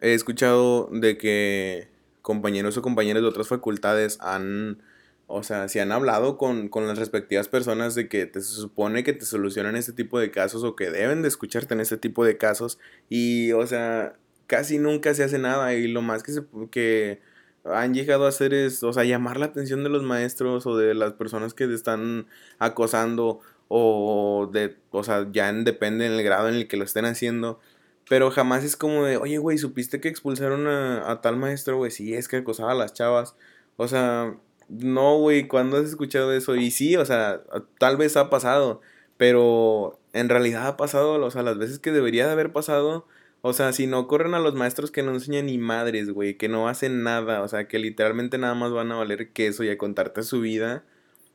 [0.00, 1.88] He escuchado de que
[2.22, 4.82] compañeros o compañeras de otras facultades han,
[5.26, 9.04] o sea, si han hablado con, con las respectivas personas de que te, se supone
[9.04, 12.24] que te solucionan este tipo de casos o que deben de escucharte en este tipo
[12.24, 14.16] de casos y, o sea,
[14.46, 17.20] casi nunca se hace nada y lo más que, se, que
[17.64, 20.94] han llegado a hacer es, o sea, llamar la atención de los maestros o de
[20.94, 22.26] las personas que te están
[22.58, 27.60] acosando o de, o sea, ya depende del grado en el que lo estén haciendo.
[28.08, 31.90] Pero jamás es como de, oye, güey, ¿supiste que expulsaron a, tal maestro, güey?
[31.90, 33.36] Sí, es que acosaba a las chavas.
[33.76, 34.36] O sea,
[34.68, 36.56] no, güey, ¿cuándo has escuchado eso?
[36.56, 37.42] Y sí, o sea,
[37.78, 38.80] tal vez ha pasado,
[39.16, 43.06] pero en realidad ha pasado, o sea, las veces que debería de haber pasado,
[43.42, 46.48] o sea, si no corren a los maestros que no enseñan ni madres, güey, que
[46.48, 49.78] no hacen nada, o sea, que literalmente nada más van a valer queso y a
[49.78, 50.84] contarte su vida.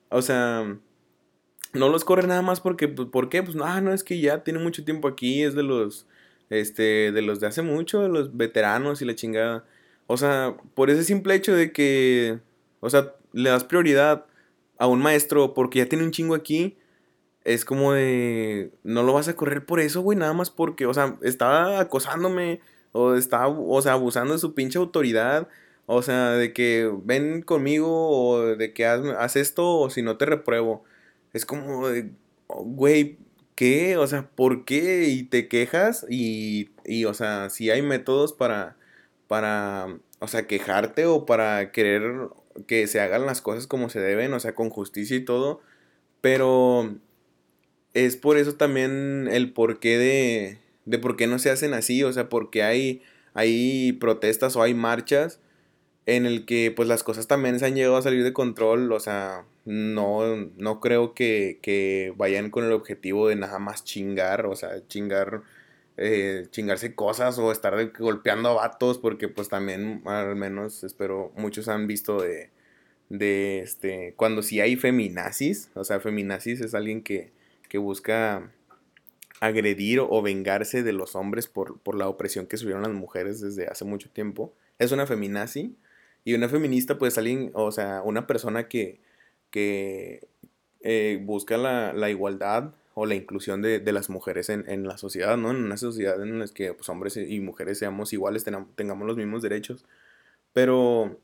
[0.10, 0.80] O sea,
[1.73, 3.43] no los corre nada más porque, pues, ¿por qué?
[3.43, 6.08] Pues, ah, no, es que ya tiene mucho tiempo aquí, es de los,
[6.49, 9.65] este, de los de hace mucho, de los veteranos y la chingada.
[10.08, 12.39] O sea, por ese simple hecho de que,
[12.79, 14.25] o sea, le das prioridad
[14.77, 16.77] a un maestro porque ya tiene un chingo aquí,
[17.43, 20.93] es como de, no lo vas a correr por eso, güey, nada más porque, o
[20.93, 25.47] sea, estaba acosándome, o estaba, o sea, abusando de su pinche autoridad.
[25.91, 30.17] O sea, de que ven conmigo o de que haz, haz esto o si no
[30.17, 30.84] te repruebo.
[31.34, 31.88] Es como
[32.48, 33.18] güey,
[33.56, 33.98] ¿qué?
[33.98, 35.08] O sea, ¿por qué?
[35.10, 38.78] Y te quejas y, y, o sea, si hay métodos para,
[39.28, 39.88] para,
[40.20, 42.30] o sea, quejarte o para querer
[42.68, 45.62] que se hagan las cosas como se deben, o sea, con justicia y todo,
[46.22, 46.96] pero
[47.94, 52.12] es por eso también el porqué de, de por qué no se hacen así, o
[52.13, 53.02] sea, porque hay,
[53.34, 55.39] hay protestas o hay marchas
[56.06, 59.00] en el que pues las cosas también se han llegado a salir de control, o
[59.00, 64.55] sea, no, no creo que, que vayan con el objetivo de nada más chingar, o
[64.55, 65.43] sea, chingar,
[65.95, 71.67] eh, chingarse cosas o estar golpeando a vatos, porque pues también, al menos, espero, muchos
[71.67, 72.49] han visto de,
[73.10, 77.32] de este, cuando sí hay feminazis, o sea, feminazis es alguien que,
[77.69, 78.51] que busca
[79.39, 83.67] agredir o vengarse de los hombres por, por la opresión que sufrieron las mujeres desde
[83.67, 84.51] hace mucho tiempo.
[84.79, 85.75] Es una feminazi
[86.25, 88.99] y una feminista, pues alguien, o sea, una persona que,
[89.51, 90.27] que
[90.81, 94.97] eh, busca la, la, igualdad o la inclusión de, de las mujeres en, en, la
[94.97, 95.51] sociedad, ¿no?
[95.51, 99.41] En una sociedad en la que pues, hombres y mujeres seamos iguales, tengamos los mismos
[99.41, 99.85] derechos.
[100.53, 101.19] Pero,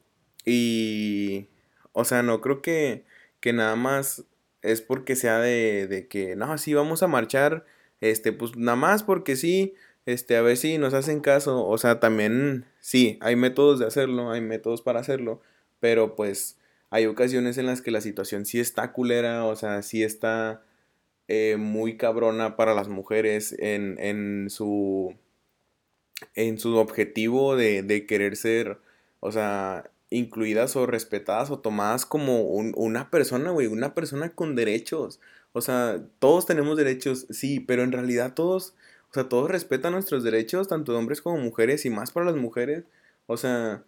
[0.45, 1.47] y,
[1.93, 3.05] o sea, no creo que,
[3.39, 4.25] que nada más
[4.61, 7.65] es porque sea de, de que, no, sí, vamos a marchar,
[8.01, 11.99] este, pues nada más porque sí, este, a ver si nos hacen caso, o sea,
[11.99, 15.41] también, sí, hay métodos de hacerlo, hay métodos para hacerlo,
[15.79, 16.57] pero pues
[16.95, 20.63] hay ocasiones en las que la situación sí está culera, o sea, sí está
[21.27, 25.13] eh, muy cabrona para las mujeres en, en su
[26.35, 28.77] en su objetivo de, de querer ser,
[29.19, 35.19] o sea, incluidas o respetadas o tomadas como una persona, güey, una persona con derechos.
[35.51, 38.73] O sea, todos tenemos derechos, sí, pero en realidad todos,
[39.11, 42.37] o sea, todos respetan nuestros derechos, tanto de hombres como mujeres y más para las
[42.37, 42.85] mujeres.
[43.27, 43.83] O sea,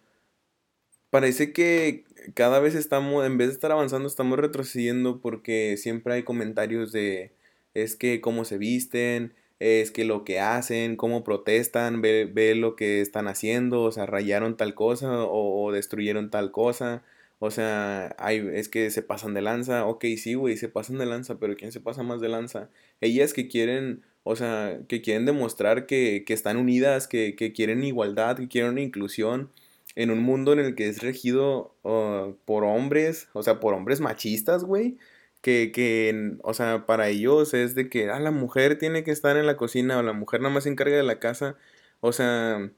[1.10, 6.22] parece que cada vez estamos, en vez de estar avanzando, estamos retrocediendo porque siempre hay
[6.22, 7.32] comentarios de,
[7.74, 12.76] es que cómo se visten, es que lo que hacen, cómo protestan, ve, ve lo
[12.76, 17.02] que están haciendo, o sea, rayaron tal cosa o, destruyeron tal cosa.
[17.40, 19.86] O sea, hay, es que se pasan de lanza.
[19.86, 22.68] Ok, sí, güey, se pasan de lanza, pero ¿quién se pasa más de lanza?
[23.00, 27.84] Ellas que quieren, o sea, que quieren demostrar que, que están unidas, que, que, quieren
[27.84, 29.50] igualdad, que quieren inclusión
[29.98, 34.64] en un mundo en el que es regido por hombres, o sea, por hombres machistas,
[34.64, 34.96] güey
[35.40, 39.36] que, que, o sea, para ellos es de que, ah, la mujer tiene que estar
[39.36, 41.56] en la cocina o la mujer nada más se encarga de la casa.
[42.00, 42.70] O sea,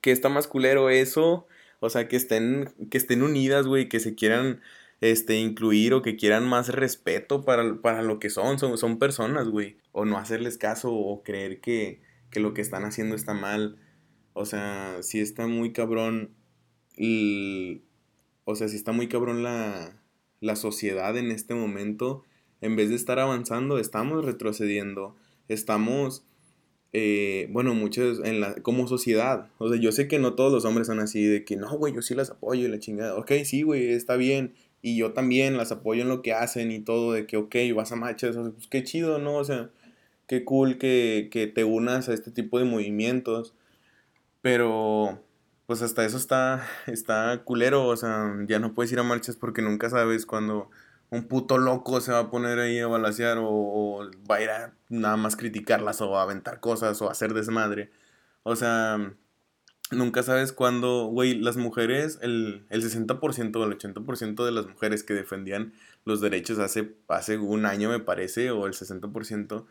[0.00, 1.46] que está más culero eso.
[1.80, 4.60] O sea, que estén, que estén unidas, güey, que se quieran
[5.00, 9.48] este, incluir o que quieran más respeto para, para lo que son, son, son personas,
[9.48, 9.78] güey.
[9.92, 13.78] O no hacerles caso o creer que, que lo que están haciendo está mal.
[14.34, 16.30] O sea, si está muy cabrón.
[18.44, 19.96] o sea, si está muy cabrón la,
[20.40, 22.22] la sociedad en este momento,
[22.60, 25.16] en vez de estar avanzando, estamos retrocediendo,
[25.48, 26.24] estamos,
[26.92, 30.64] eh, bueno, muchos, en la, como sociedad, o sea, yo sé que no todos los
[30.64, 33.32] hombres son así, de que no, güey, yo sí las apoyo y la chingada, ok,
[33.44, 37.12] sí, güey, está bien, y yo también las apoyo en lo que hacen y todo,
[37.12, 39.36] de que, ok, vas a marchas, pues qué chido, ¿no?
[39.36, 39.70] O sea,
[40.26, 43.54] qué cool que, que te unas a este tipo de movimientos,
[44.44, 45.24] pero
[45.64, 49.62] pues hasta eso está, está culero, o sea, ya no puedes ir a marchas porque
[49.62, 50.70] nunca sabes cuando
[51.08, 54.74] un puto loco se va a poner ahí a balasear o, va a ir a
[54.90, 57.90] nada más criticarlas o a aventar cosas o a hacer desmadre.
[58.42, 59.14] O sea,
[59.90, 65.04] nunca sabes cuándo, güey, las mujeres, el, el 60% o el 80% de las mujeres
[65.04, 65.72] que defendían
[66.04, 69.64] los derechos hace, hace un año, me parece, o el 60%,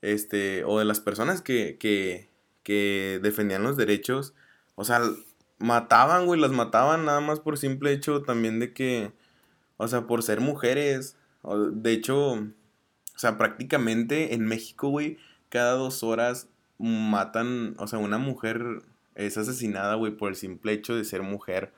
[0.00, 2.32] este, o de las personas que, que,
[2.64, 4.34] que defendían los derechos,
[4.74, 5.00] o sea,
[5.58, 9.12] mataban, güey, las mataban nada más por simple hecho también de que,
[9.76, 11.16] o sea, por ser mujeres.
[11.72, 16.48] De hecho, o sea, prácticamente en México, güey, cada dos horas
[16.78, 18.82] matan, o sea, una mujer
[19.14, 21.72] es asesinada, güey, por el simple hecho de ser mujer.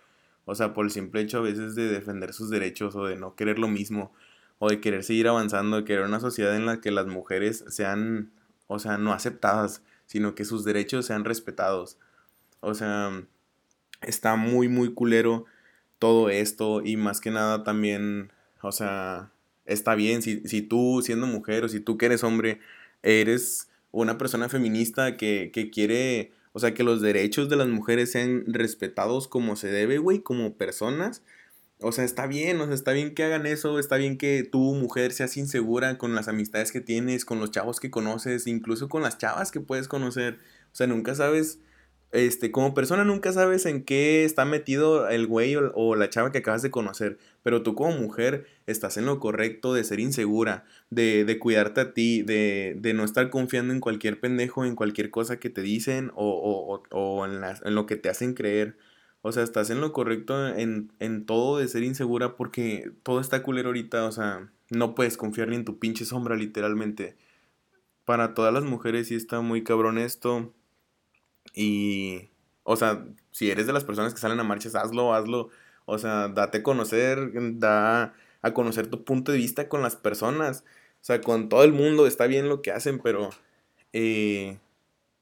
[0.47, 3.35] O sea, por el simple hecho a veces de defender sus derechos o de no
[3.35, 4.13] querer lo mismo.
[4.59, 8.33] O de querer seguir avanzando, de querer una sociedad en la que las mujeres sean,
[8.69, 11.99] o sea, no aceptadas, sino que sus derechos sean respetados.
[12.61, 13.25] O sea,
[14.03, 15.45] está muy, muy culero
[15.99, 19.31] todo esto y más que nada también, o sea,
[19.65, 22.61] está bien si, si tú siendo mujer o si tú que eres hombre,
[23.03, 28.13] eres una persona feminista que, que quiere, o sea, que los derechos de las mujeres
[28.13, 31.23] sean respetados como se debe, güey, como personas.
[31.81, 34.75] O sea, está bien, o sea, está bien que hagan eso, está bien que tú,
[34.75, 39.03] mujer, seas insegura con las amistades que tienes, con los chavos que conoces, incluso con
[39.03, 40.39] las chavas que puedes conocer.
[40.73, 41.59] O sea, nunca sabes
[42.13, 46.39] este, como persona nunca sabes en qué está metido el güey o, la chava que
[46.39, 51.25] acabas de conocer, pero tú como mujer estás en lo correcto de ser insegura, de,
[51.25, 55.39] de cuidarte a ti, de, de, no estar confiando en cualquier pendejo, en cualquier cosa
[55.39, 58.77] que te dicen o, o, o en, en, lo que te hacen creer.
[59.23, 63.43] O sea, estás en lo correcto en, en todo de ser insegura porque todo está
[63.43, 67.17] culero ahorita, o sea, no puedes confiar ni en tu pinche sombra literalmente.
[68.05, 70.53] Para todas las mujeres sí está muy cabrón esto
[71.55, 72.29] y,
[72.63, 75.51] o sea, si eres de las personas que salen a marchas, hazlo, hazlo.
[75.87, 80.65] O sea, date a conocer, da a conocer tu punto de vista con las personas.
[81.01, 83.31] O sea, con todo el mundo está bien lo que hacen, pero
[83.93, 84.59] eh,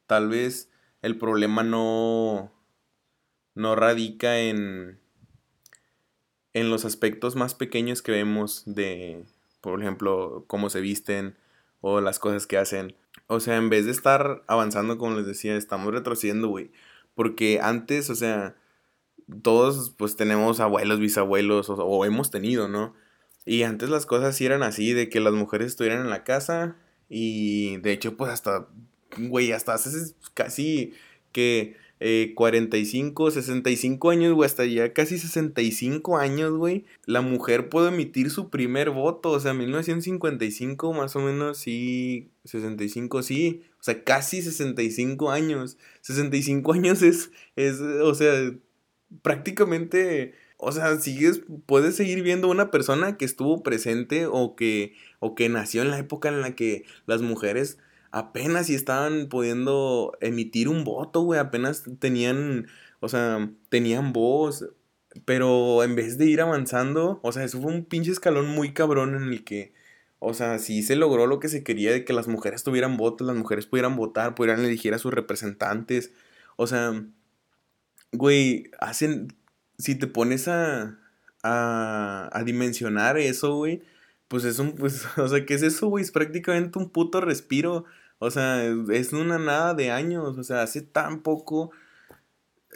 [0.07, 0.68] tal vez
[1.03, 2.51] el problema no,
[3.55, 4.98] no radica en,
[6.52, 9.24] en los aspectos más pequeños que vemos de,
[9.61, 11.36] por ejemplo, cómo se visten
[11.80, 12.96] o las cosas que hacen.
[13.26, 16.70] O sea, en vez de estar avanzando, como les decía, estamos retrocediendo, güey.
[17.14, 18.57] Porque antes, o sea,
[19.42, 22.94] todos pues tenemos abuelos, bisabuelos, o, hemos tenido, ¿no?
[23.46, 26.76] Y antes las cosas sí eran así, de que las mujeres estuvieran en la casa
[27.09, 28.68] y de hecho pues hasta,
[29.18, 30.94] güey, hasta hace casi
[31.32, 31.76] que
[32.34, 38.50] 45, 65 años, güey, hasta ya casi 65 años, güey, la mujer puede emitir su
[38.50, 45.30] primer voto, o sea, 1955 más o menos, sí, 65, sí, o sea, casi 65
[45.30, 48.52] años, 65 años es, es, o sea,
[49.22, 50.34] prácticamente...
[50.57, 55.48] O sea, sigues, puedes seguir viendo una persona que estuvo presente o que, o que
[55.50, 57.76] nació en la época en la que las mujeres
[58.14, 62.68] apenas si estaban pudiendo emitir un voto, güey, apenas tenían,
[63.00, 64.70] o sea, tenían voz,
[65.24, 69.16] pero en vez de ir avanzando, o sea, eso fue un pinche escalón muy cabrón
[69.16, 69.74] en el que,
[70.20, 73.26] o sea, sí se logró lo que se quería de que las mujeres tuvieran votos,
[73.26, 76.12] las mujeres pudieran votar, pudieran elegir a sus representantes,
[76.56, 77.04] o sea,
[78.12, 79.34] güey, hacen,
[79.78, 81.00] si te pones a,
[81.42, 83.82] a, a dimensionar eso, güey,
[84.28, 86.04] pues es un, pues, o sea, ¿qué es eso, güey?
[86.04, 87.84] Es prácticamente un puto respiro
[88.25, 90.39] o sea, es una nada de años.
[90.39, 91.72] O sea, hace tan poco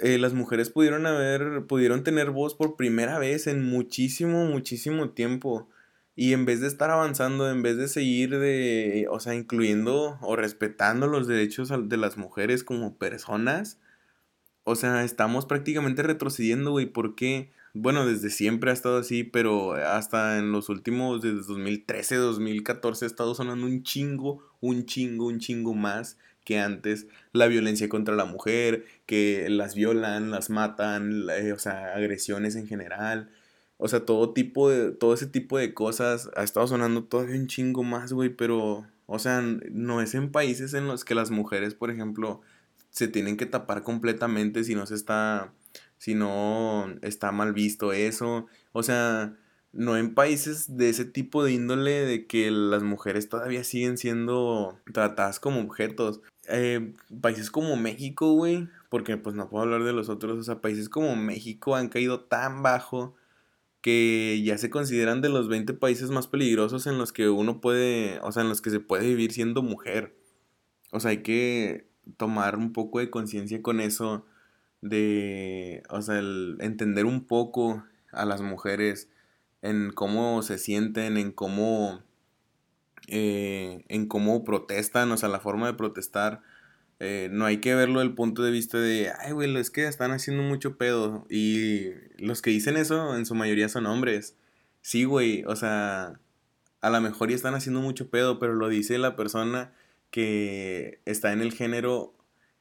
[0.03, 5.69] eh, las mujeres pudieron haber, pudieron tener voz por primera vez en muchísimo, muchísimo tiempo.
[6.15, 10.37] Y en vez de estar avanzando, en vez de seguir de, o sea, incluyendo o
[10.37, 13.79] respetando los derechos de las mujeres como personas,
[14.65, 16.87] o sea, estamos prácticamente retrocediendo, güey.
[16.87, 17.51] ¿Por qué?
[17.81, 23.07] Bueno, desde siempre ha estado así, pero hasta en los últimos, desde 2013, 2014, ha
[23.07, 27.07] estado sonando un chingo, un chingo, un chingo más que antes.
[27.33, 32.67] La violencia contra la mujer, que las violan, las matan, eh, o sea, agresiones en
[32.67, 33.31] general.
[33.77, 37.47] O sea, todo tipo de, todo ese tipo de cosas ha estado sonando todavía un
[37.47, 41.75] chingo más, güey, pero, o sea, no es en países en los que las mujeres,
[41.75, 42.41] por ejemplo,
[42.91, 45.53] se tienen que tapar completamente si no se está
[45.99, 48.47] si no está mal visto eso.
[48.73, 49.37] O sea,
[49.73, 54.81] no en países de ese tipo de índole de que las mujeres todavía siguen siendo
[54.93, 56.21] tratadas como objetos.
[56.49, 60.61] Eh, países como México, güey, porque pues no puedo hablar de los otros, o sea,
[60.61, 63.15] países como México han caído tan bajo
[63.83, 68.19] que ya se consideran de los 20 países más peligrosos en los que uno puede,
[68.23, 70.17] o sea, en los que se puede vivir siendo mujer.
[70.91, 74.25] O sea, hay que tomar un poco de conciencia con eso
[74.81, 79.09] de, o sea, el entender un poco a las mujeres
[79.63, 82.03] en cómo se sienten, en cómo,
[83.09, 86.43] eh, en cómo protestan, o sea, la forma de protestar.
[87.01, 90.13] Eh, no hay que verlo del punto de vista de, ay, güey, es que están
[90.13, 91.27] haciendo mucho pedo.
[91.31, 94.37] Y los que dicen eso en su mayoría son hombres.
[94.83, 96.21] Sí, güey, o sea,
[96.81, 99.73] a lo mejor ya están haciendo mucho pedo, pero lo dice la persona
[100.11, 102.15] que está en el género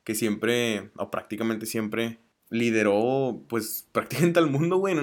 [0.08, 2.18] que siempre, o prácticamente siempre,
[2.49, 4.95] lideró, pues, prácticamente al mundo, güey,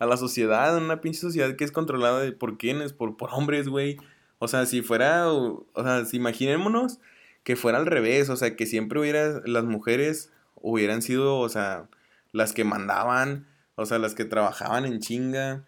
[0.00, 3.68] a la sociedad, en una pinche sociedad que es controlada por quiénes, por, por hombres,
[3.68, 3.96] güey.
[4.40, 6.98] O sea, si fuera, o, sea, si imaginémonos
[7.44, 11.88] que fuera al revés, o sea, que siempre hubiera, las mujeres hubieran sido, o sea,
[12.32, 13.46] las que mandaban,
[13.76, 15.64] o sea, las que trabajaban en chinga,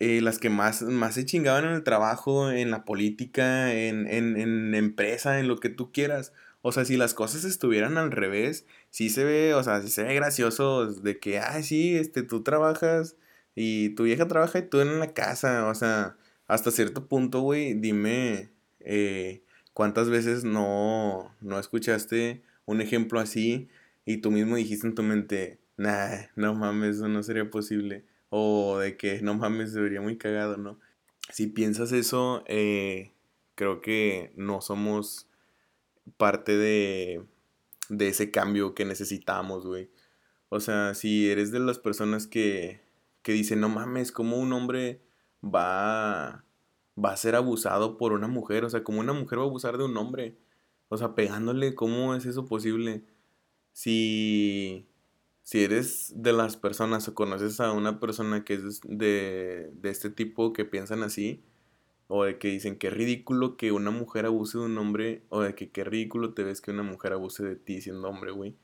[0.00, 4.38] eh, las que más, más se chingaban en el trabajo, en la política, en, en,
[4.38, 6.32] en empresa, en lo que tú quieras.
[6.68, 10.02] O sea, si las cosas estuvieran al revés, sí se ve, o sea, sí se
[10.02, 13.14] ve gracioso de que, ay, sí, este, tú trabajas
[13.54, 15.68] y tu vieja trabaja y tú en la casa.
[15.68, 16.16] O sea,
[16.48, 18.50] hasta cierto punto, güey, dime
[18.80, 19.44] eh,
[19.74, 23.68] cuántas veces no, no escuchaste un ejemplo así
[24.04, 28.04] y tú mismo dijiste en tu mente, nah, no mames, eso no sería posible.
[28.28, 30.80] O de que, no mames, se vería muy cagado, ¿no?
[31.30, 33.12] Si piensas eso, eh,
[33.54, 35.25] creo que no somos
[36.16, 37.24] parte de,
[37.88, 39.90] de ese cambio que necesitamos, güey.
[40.48, 42.80] O sea, si eres de las personas que,
[43.22, 45.02] que dicen, no mames, ¿cómo un hombre
[45.42, 46.44] va,
[47.02, 48.64] va a ser abusado por una mujer?
[48.64, 50.38] O sea, ¿cómo una mujer va a abusar de un hombre?
[50.88, 53.04] O sea, pegándole, ¿cómo es eso posible?
[53.72, 54.88] Si,
[55.42, 60.10] si eres de las personas o conoces a una persona que es de, de este
[60.10, 61.44] tipo que piensan así,
[62.08, 65.54] o de que dicen que ridículo que una mujer abuse de un hombre, o de
[65.54, 68.56] que qué ridículo te ves que una mujer abuse de ti siendo hombre, güey.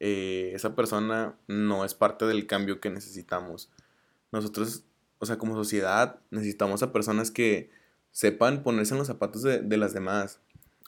[0.00, 3.70] Eh, esa persona no es parte del cambio que necesitamos.
[4.32, 4.84] Nosotros,
[5.18, 7.70] o sea, como sociedad, necesitamos a personas que
[8.10, 10.40] sepan ponerse en los zapatos de, las demás.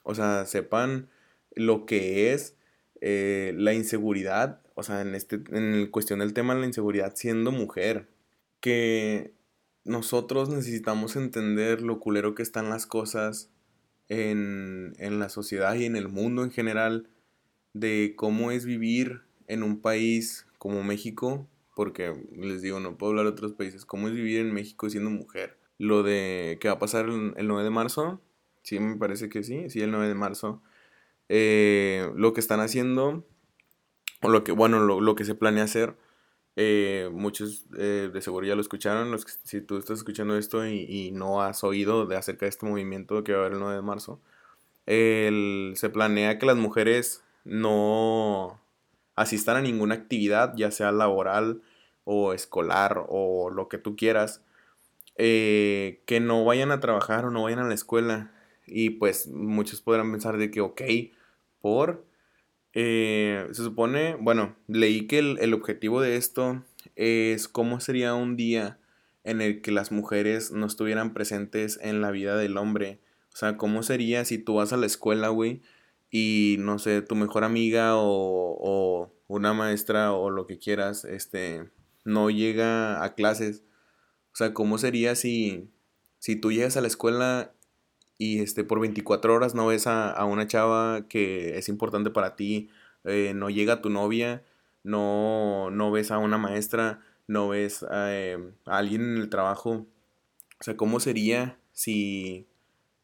[0.02, 1.08] O sea, sepan
[1.54, 2.56] lo que es
[3.00, 7.52] eh, la inseguridad, o sea, en, este, en cuestión del tema de la inseguridad siendo
[7.52, 8.08] mujer.
[8.60, 9.32] Que
[9.84, 13.50] nosotros necesitamos entender lo culero que están las cosas
[14.08, 17.08] en, en, la sociedad y en el mundo en general,
[17.72, 23.26] de cómo es vivir en un país como México, porque les digo, no puedo hablar
[23.26, 25.58] de otros países, cómo es vivir en México siendo mujer.
[25.78, 28.20] Lo de que va a pasar el, 9 de marzo,
[28.62, 30.62] sí, me parece que sí, sí, el 9 de marzo.
[31.28, 33.26] Eh, lo que están haciendo
[34.20, 35.96] o lo que, bueno, lo, que se planea hacer.
[36.56, 39.10] Eh, muchos eh, de seguro ya lo escucharon.
[39.10, 43.24] Los si tú estás escuchando esto y, no has oído de acerca de este movimiento
[43.24, 44.20] que va a haber el 9 de marzo,
[44.86, 48.60] se planea que las mujeres no
[49.14, 51.62] asistan a ninguna actividad, ya sea laboral
[52.04, 54.42] o escolar o lo que tú quieras,
[55.16, 58.32] eh, que no vayan a trabajar o no vayan a la escuela.
[58.66, 60.82] Y pues muchos podrán pensar de que, ok,
[61.60, 62.04] por...
[62.74, 66.62] Eh, se supone, bueno, leí que el, el objetivo de esto
[66.96, 68.78] es cómo sería un día
[69.24, 72.98] en el que las mujeres no estuvieran presentes en la vida del hombre.
[73.32, 75.62] O sea, ¿cómo sería si tú vas a la escuela, güey,
[76.10, 81.70] y no sé, tu mejor amiga o, una maestra o lo que quieras, este,
[82.04, 83.62] no llega a clases.
[84.34, 85.70] O sea, ¿cómo sería si,
[86.18, 87.54] si tú llegas a la escuela
[88.22, 92.70] y este, por 24 horas no ves a, una chava que es importante para ti,
[93.02, 94.44] eh, no llega tu novia,
[94.84, 99.86] no, no ves a una maestra, no ves eh, a alguien en el trabajo?
[100.60, 102.46] O sea, ¿cómo sería si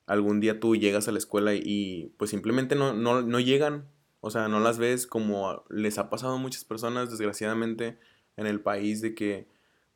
[0.07, 3.89] algún día tú llegas a la escuela y pues simplemente no, no, llegan,
[4.21, 7.99] o sea, no las ves como les ha pasado a muchas personas, desgraciadamente,
[8.37, 9.49] en el país, de que,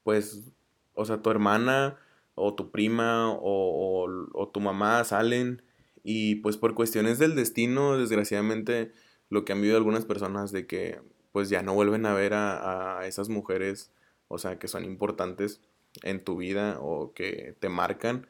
[0.02, 0.52] pues,
[0.94, 1.96] o sea, tu hermana
[2.34, 5.62] o tu prima o, o, tu mamá salen
[6.04, 8.92] y pues por cuestiones del destino, desgraciadamente,
[9.28, 11.00] lo que han vivido algunas personas de que
[11.32, 13.92] pues ya no vuelven a ver a, a esas mujeres,
[14.28, 15.60] o sea, que son importantes
[16.02, 18.26] en tu vida o que te marcan.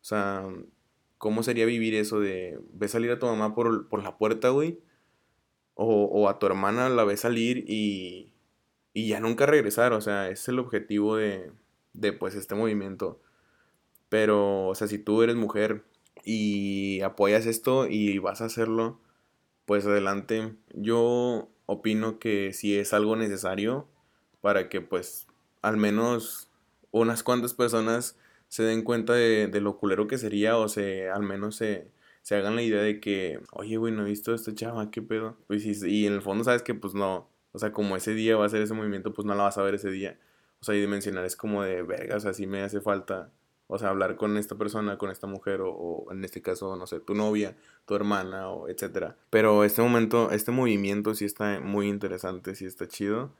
[0.00, 0.48] O sea,
[1.18, 4.80] ¿Cómo sería vivir eso de ves salir a tu mamá por, por la puerta, güey?
[5.74, 8.32] O, o, a tu hermana la ves salir y,
[8.92, 9.92] y ya nunca regresar.
[9.92, 11.52] O sea, es el objetivo de,
[11.94, 13.20] de pues este movimiento.
[14.08, 15.84] Pero, o sea, si tú eres mujer
[16.24, 19.00] y apoyas esto y vas a hacerlo,
[19.66, 20.54] pues adelante.
[20.74, 23.88] Yo opino que si es algo necesario
[24.40, 25.26] para que pues
[25.62, 26.48] al menos
[26.92, 28.16] unas cuantas personas
[28.48, 31.90] se den cuenta de, lo culero que sería o se al menos se,
[32.22, 35.02] se hagan la idea de que, oye, güey, no he visto a esta chava, qué
[35.02, 35.36] pedo.
[35.48, 38.36] Pues y, y en el fondo sabes que pues no, o sea, como ese día
[38.36, 40.18] va a ser ese movimiento, pues no la vas a ver ese día.
[40.60, 43.32] O sea, y dimensionar es como de, verga, o sea, sí me hace falta,
[43.68, 46.86] o sea, hablar con esta persona, con esta mujer, o, o en este caso, no
[46.86, 47.56] sé, tu novia,
[47.86, 49.16] tu hermana, o etcétera.
[49.30, 53.30] Pero este momento, este movimiento sí está muy interesante, sí está chido.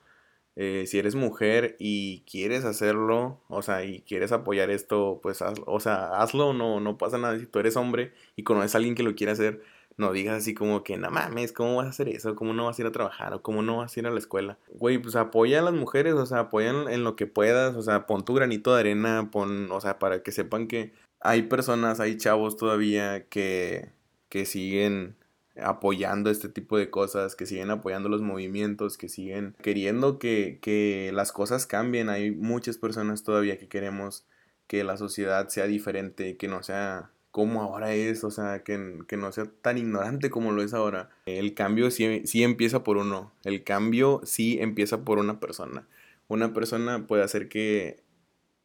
[0.58, 5.64] Eh, si eres mujer y quieres hacerlo, o sea, y quieres apoyar esto, pues hazlo,
[5.66, 7.38] o sea, hazlo, no, no pasa nada.
[7.38, 9.62] Si tú eres hombre y conoces a alguien que lo quiere hacer,
[9.96, 12.34] no digas así como que, no mames, ¿cómo vas a hacer eso?
[12.36, 13.32] ¿Cómo no vas a ir a trabajar?
[13.32, 14.58] ¿O cómo no vas a ir a la escuela?
[14.68, 18.06] Güey, pues apoya a las mujeres, o sea, apoya en lo que puedas, o sea,
[18.06, 22.16] pon tu granito de arena, pon, o sea, para que sepan que hay personas, hay
[22.18, 23.90] chavos todavía que,
[24.28, 25.16] que siguen
[25.60, 31.10] apoyando este tipo de cosas, que siguen apoyando los movimientos, que siguen queriendo que, que
[31.14, 32.10] las cosas cambien.
[32.10, 34.26] Hay muchas personas todavía que queremos
[34.66, 39.18] que la sociedad sea diferente, que no sea como ahora es, o sea, que, que,
[39.18, 41.10] no sea tan ignorante como lo es ahora.
[41.26, 45.86] El cambio sí, sí, empieza por uno, el cambio sí empieza por una persona.
[46.28, 48.02] Una persona puede hacer que,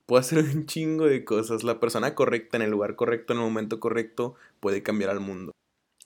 [0.05, 1.65] puede hacer un chingo de cosas.
[1.65, 5.51] La persona correcta en el lugar correcto, en el momento correcto, puede cambiar al mundo.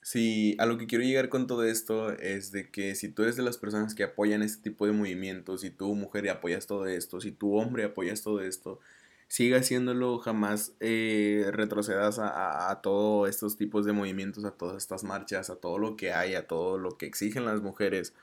[0.01, 3.35] Sí, a lo que quiero llegar con todo esto es de que si tú eres
[3.35, 7.21] de las personas que apoyan este tipo de movimientos, si tú mujer apoyas todo esto,
[7.21, 8.79] si tú hombre apoyas todo esto,
[9.27, 15.03] siga haciéndolo, jamás eh, retrocedas a, a, todos estos tipos de movimientos, a todas estas
[15.03, 18.13] marchas, a todo lo que hay, a todo lo que exigen las mujeres.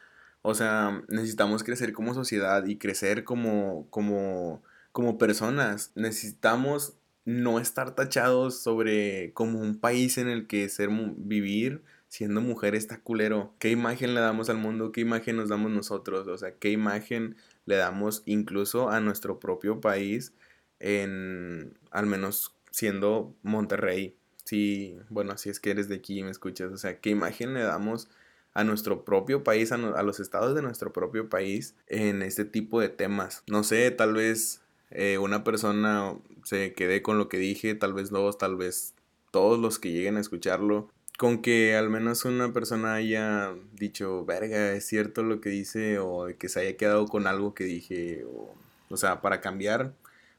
[0.42, 5.92] O sea, necesitamos crecer como sociedad y crecer como, como, como personas.
[5.94, 6.94] Necesitamos
[7.24, 11.82] no estar tachados sobre como un país en el que ser vivir
[12.12, 13.54] siendo mujer está culero.
[13.58, 14.92] ¿Qué imagen le damos al mundo?
[14.92, 16.28] ¿Qué imagen nos damos nosotros?
[16.28, 20.34] O sea, ¿qué imagen le damos incluso a nuestro propio país
[20.82, 24.16] en al menos siendo Monterrey?
[24.44, 27.54] Sí, bueno, si es que eres de aquí y me escuchas, o sea, ¿qué imagen
[27.54, 28.08] le damos
[28.54, 32.88] a nuestro propio país, a, los estados de nuestro propio país en este tipo de
[32.88, 33.44] temas?
[33.46, 34.60] No sé, tal vez
[34.90, 38.94] eh, una persona se quede con lo que dije, tal vez dos, tal vez
[39.30, 44.72] todos los que lleguen a escucharlo, con que al menos una persona haya dicho, verga,
[44.72, 48.54] es cierto lo que dice, o que se haya quedado con algo que dije, o,
[48.90, 49.94] o sea, para cambiar,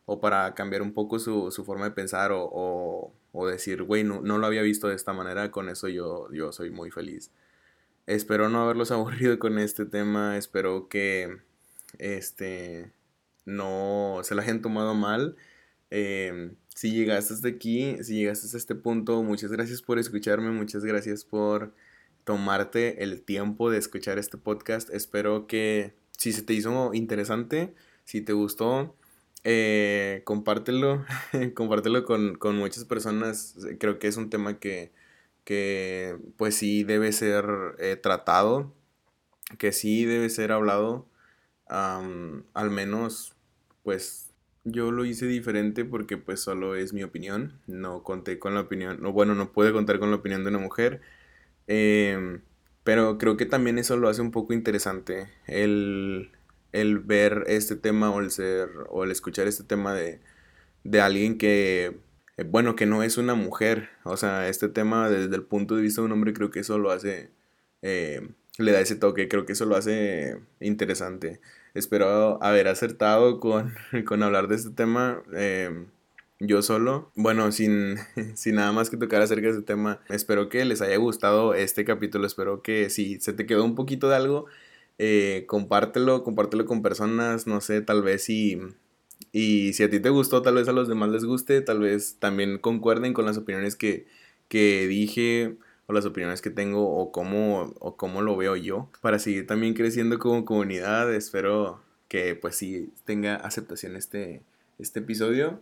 [0.06, 4.22] o para cambiar un poco su, su forma de pensar, o, o, decir, güey, no,
[4.22, 7.32] no, lo había visto de esta manera, con eso yo, yo soy muy feliz.
[8.06, 11.38] Espero no haberlos aburrido con este tema, espero que,
[12.00, 12.92] este,
[13.46, 15.36] no se la hayan tomado mal.
[15.90, 20.84] Em, si llegaste hasta aquí, si llegaste hasta este punto, muchas gracias por escucharme, muchas
[20.84, 21.74] gracias por
[22.24, 24.90] tomarte el tiempo de escuchar este podcast.
[24.90, 27.74] Espero que si se te hizo interesante,
[28.06, 28.96] si te gustó,
[29.44, 31.06] eh, compártelo,
[31.56, 33.56] compártelo con, muchas personas.
[33.80, 34.92] Creo que es un tema que,
[35.44, 37.46] que pues sí debe ser
[37.80, 38.74] eh, tratado,
[39.58, 41.08] que sí debe ser hablado.
[41.68, 43.36] al menos,
[43.84, 44.34] pues
[44.66, 47.60] yo lo hice diferente porque pues solo es mi opinión.
[47.68, 50.60] No conté con la opinión, no, bueno, no pude contar con la opinión de una
[50.60, 51.02] mujer.
[51.68, 52.42] Em,
[52.84, 55.30] pero creo que también eso lo hace un poco interesante.
[55.48, 56.32] El,
[56.74, 60.20] el ver este tema o el ser o el escuchar este tema de,
[60.84, 61.98] de alguien que
[62.38, 65.84] eh, bueno que no es una mujer o sea este tema desde el punto de
[65.84, 67.32] vista de un hombre creo que eso lo hace
[67.82, 71.40] eh, le da ese toque creo que eso lo hace interesante
[71.74, 73.74] espero haber acertado con,
[74.06, 75.86] con hablar de este tema eh,
[76.46, 77.12] yo solo.
[77.16, 77.98] Bueno, sin,
[78.36, 81.86] sin nada más que tocar acerca de este tema, espero que les haya gustado este
[81.86, 82.28] capítulo.
[82.28, 84.46] Espero que si se te quedó un poquito de algo,
[84.98, 88.60] eh, compártelo, compártelo con personas, no sé, tal vez si...
[89.32, 92.18] Y si a ti te gustó, tal vez a los demás les guste, tal vez
[92.20, 94.06] también concuerden con las opiniones que,
[94.48, 95.56] que dije
[95.88, 98.90] o las opiniones que tengo o cómo, o cómo lo veo yo.
[99.02, 104.42] Para seguir también creciendo como comunidad, espero que pues sí tenga aceptación este,
[104.78, 105.60] este episodio.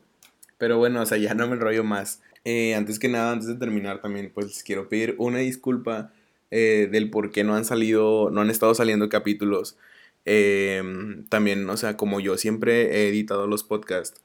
[0.57, 2.21] Pero bueno, o sea, ya no me enrollo más.
[2.43, 6.11] Eh, antes que nada, antes de terminar también, pues les quiero pedir una disculpa
[6.51, 9.77] eh, del por qué no han salido, no han estado saliendo capítulos.
[10.25, 14.21] Em, también, o sea, como yo siempre he editado los podcasts,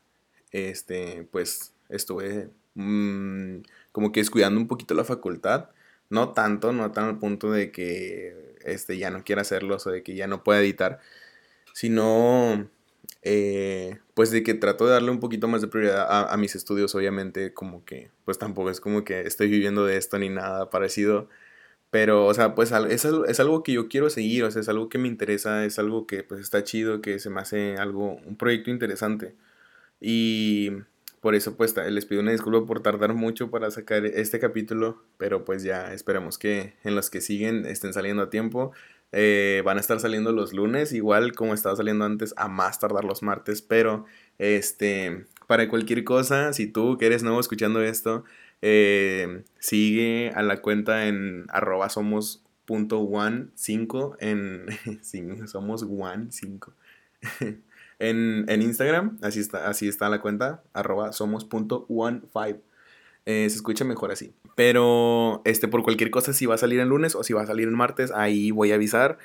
[0.53, 3.59] este, pues estuve mm,
[3.93, 5.70] como que descuidando un poquito la facultad.
[6.11, 10.03] No tanto, no tan al punto de que este, ya no quiera hacerlos o de
[10.03, 11.01] que ya no pueda editar,
[11.74, 12.68] sino
[13.22, 16.95] eh, pues de que trato de darle un poquito más de prioridad a, mis estudios,
[16.95, 21.29] obviamente, como que, pues tampoco es como que estoy viviendo de esto ni nada parecido.
[21.97, 24.90] Pero, o sea, pues es, es algo que yo quiero seguir, o sea, es algo
[24.90, 28.36] que me interesa, es algo que pues está chido, que se me hace algo, un
[28.36, 29.34] proyecto interesante.
[29.99, 30.72] Y
[31.22, 35.47] por eso pues les pido una disculpa por tardar mucho para sacar este capítulo, pero
[35.47, 38.72] pues ya esperamos que en los que siguen estén saliendo a tiempo.
[39.12, 43.05] Eh, van a estar saliendo los lunes, igual como estaba saliendo antes, a más tardar
[43.05, 44.05] los martes, pero
[44.36, 48.24] este, para cualquier cosa, si tú que eres nuevo escuchando esto,
[48.63, 54.67] eh, sigue a la cuenta en arroba somos punto one cinco en
[55.47, 56.73] somos one cinco.
[57.99, 62.61] En, en, Instagram así está así está la cuenta arroba somos punto one five.
[63.25, 64.35] Eh, se escucha mejor así.
[64.55, 67.47] Pero este por cualquier cosa si va a salir el lunes o si va a
[67.47, 69.17] salir el martes ahí voy a avisar.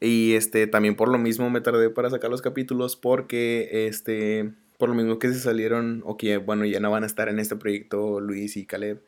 [0.00, 4.88] Y este también por lo mismo me tardé para sacar los capítulos porque este por
[4.88, 7.54] lo mismo que se salieron o que, bueno, ya no van a estar en este
[7.56, 9.00] proyecto Luis y Caleb.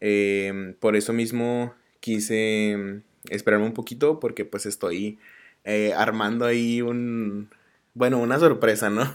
[0.00, 5.18] Em, por eso mismo quise em, esperarme un poquito porque pues estoy
[5.64, 7.50] eh, armando ahí un,
[7.96, 9.10] bueno, una sorpresa, ¿no?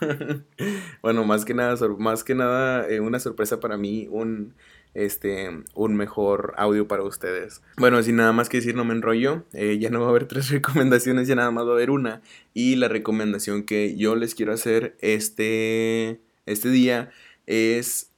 [1.04, 4.56] bueno, más que nada, más que nada eh, una sorpresa para mí, un
[4.96, 7.62] este, un mejor audio para ustedes.
[7.78, 9.46] Bueno, sin nada más que decir, no me enrollo.
[9.54, 12.24] Eh, ya no va a haber tres recomendaciones, ya nada más va a haber una.
[12.56, 17.12] Y la recomendación que yo les quiero hacer este, este día
[17.46, 18.10] es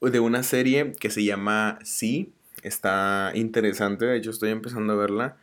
[0.00, 2.32] de una serie que se llama Sí.
[2.62, 5.36] Está interesante, de hecho estoy empezando a verla.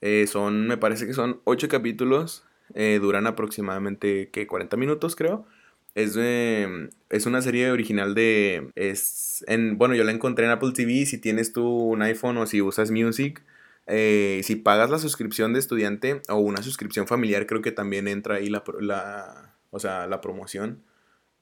[0.00, 2.44] Eh, son, me parece que son ocho capítulos.
[2.74, 4.46] Eh, duran aproximadamente, ¿qué?
[4.46, 5.46] 40 minutos creo.
[5.94, 8.70] Es, es una serie original de...
[8.76, 11.06] Es en, bueno, yo la encontré en Apple TV.
[11.06, 13.42] Si tienes tú un iPhone o si usas Music,
[13.86, 18.36] eh, si pagas la suscripción de estudiante o una suscripción familiar, creo que también entra
[18.36, 20.82] ahí la, la, o sea, la promoción.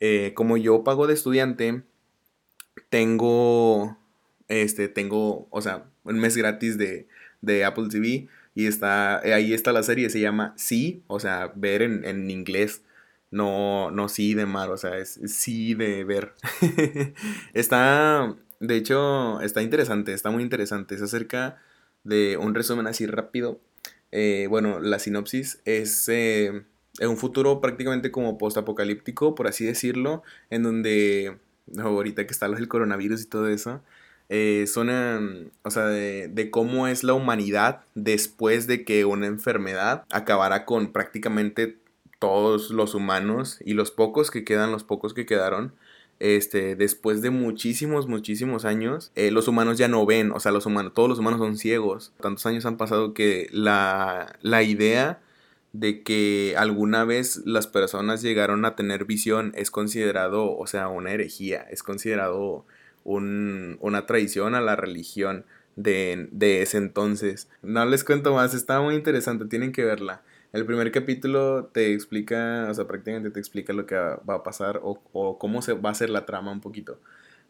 [0.00, 1.82] Eh, como yo pago de estudiante,
[2.88, 3.98] tengo,
[4.48, 7.08] este, tengo, o sea, un mes gratis de,
[7.42, 11.80] de Apple TV y está, ahí está la serie, se llama Sí, o sea, ver
[11.80, 12.82] en, en inglés
[13.30, 16.34] no, no sí de mar, o sea, es, sí de ver.
[17.54, 20.96] está, de hecho, está interesante, está muy interesante.
[20.96, 21.62] Es acerca
[22.02, 23.60] de un resumen así rápido.
[24.10, 26.64] Eh, bueno, la sinopsis es eh,
[27.00, 31.38] un futuro prácticamente como post-apocalíptico, por así decirlo, en donde,
[31.78, 33.82] ahorita que está el coronavirus y todo eso,
[34.28, 40.04] eh, son, o sea, de, de, cómo es la humanidad después de que una enfermedad
[40.10, 41.78] acabara con prácticamente
[42.18, 45.72] todos los humanos y los pocos que quedan, los pocos que quedaron,
[46.20, 50.66] este, después de muchísimos, muchísimos años, eh, los humanos ya no ven, o sea, los
[50.66, 52.12] humanos, todos los humanos son ciegos.
[52.20, 55.20] Tantos años han pasado que la, la idea
[55.72, 61.12] de que alguna vez las personas llegaron a tener visión es considerado, o sea, una
[61.12, 62.66] herejía, es considerado
[63.08, 65.44] un, una traición a la religión.
[65.76, 67.48] de, de ese entonces.
[67.62, 70.22] No les cuento más, está muy interesante, tienen que verla.
[70.52, 74.80] El primer capítulo te explica, o sea, prácticamente te explica lo que va a pasar
[74.82, 77.00] o, o cómo se va a hacer la trama un poquito.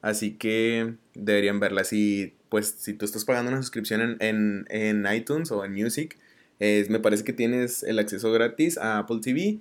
[0.02, 1.84] Así que deberían verla.
[1.84, 6.18] Si, pues, si tú estás pagando una suscripción en, en, iTunes o en Music,
[6.60, 9.58] me parece que tienes el acceso gratis a Apple TV.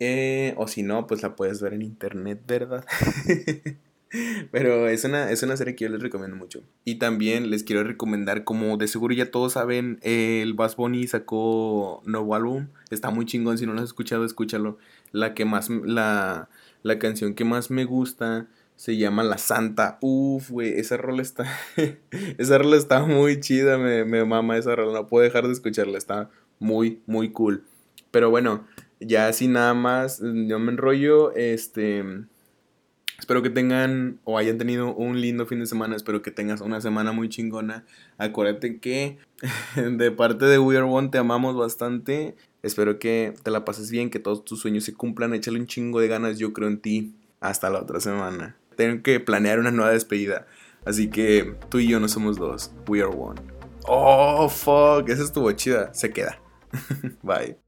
[0.00, 2.84] Eh, o si no, pues la puedes ver en internet, ¿verdad?
[4.50, 6.62] Pero es una, es una serie que yo les recomiendo mucho.
[6.84, 12.02] Y también les quiero recomendar, como de seguro ya todos saben, el Bass Bunny sacó
[12.04, 12.68] nuevo álbum.
[12.90, 14.78] Está muy chingón, si no lo has escuchado, escúchalo.
[15.12, 16.48] La que más, la,
[16.82, 19.98] la canción que más me gusta se llama La Santa.
[20.00, 21.46] Uf, güey, esa rola está.
[22.38, 24.92] esa rola está muy chida, me, me mama esa rola.
[24.92, 27.64] No puedo dejar de escucharla, está muy, muy cool.
[28.10, 28.66] Pero bueno,
[29.00, 31.32] ya así nada más, yo me enrollo.
[31.34, 32.04] Este.
[33.18, 35.96] Espero que tengan o hayan tenido un lindo fin de semana.
[35.96, 37.84] Espero que tengas una semana muy chingona.
[38.18, 39.18] Acuérdate que
[39.76, 42.36] de parte de We Are One te amamos bastante.
[42.62, 45.34] Espero que te la pases bien, que todos tus sueños se cumplan.
[45.34, 47.14] Échale un chingo de ganas, yo creo en ti.
[47.40, 50.46] Hasta la otra semana tengo que planear una nueva despedida.
[50.84, 52.72] Así que tú y yo no somos dos.
[52.88, 53.40] We are one.
[53.86, 55.08] Oh, fuck.
[55.08, 55.92] Esa estuvo chida.
[55.94, 56.40] Se queda.
[57.22, 57.63] Bye.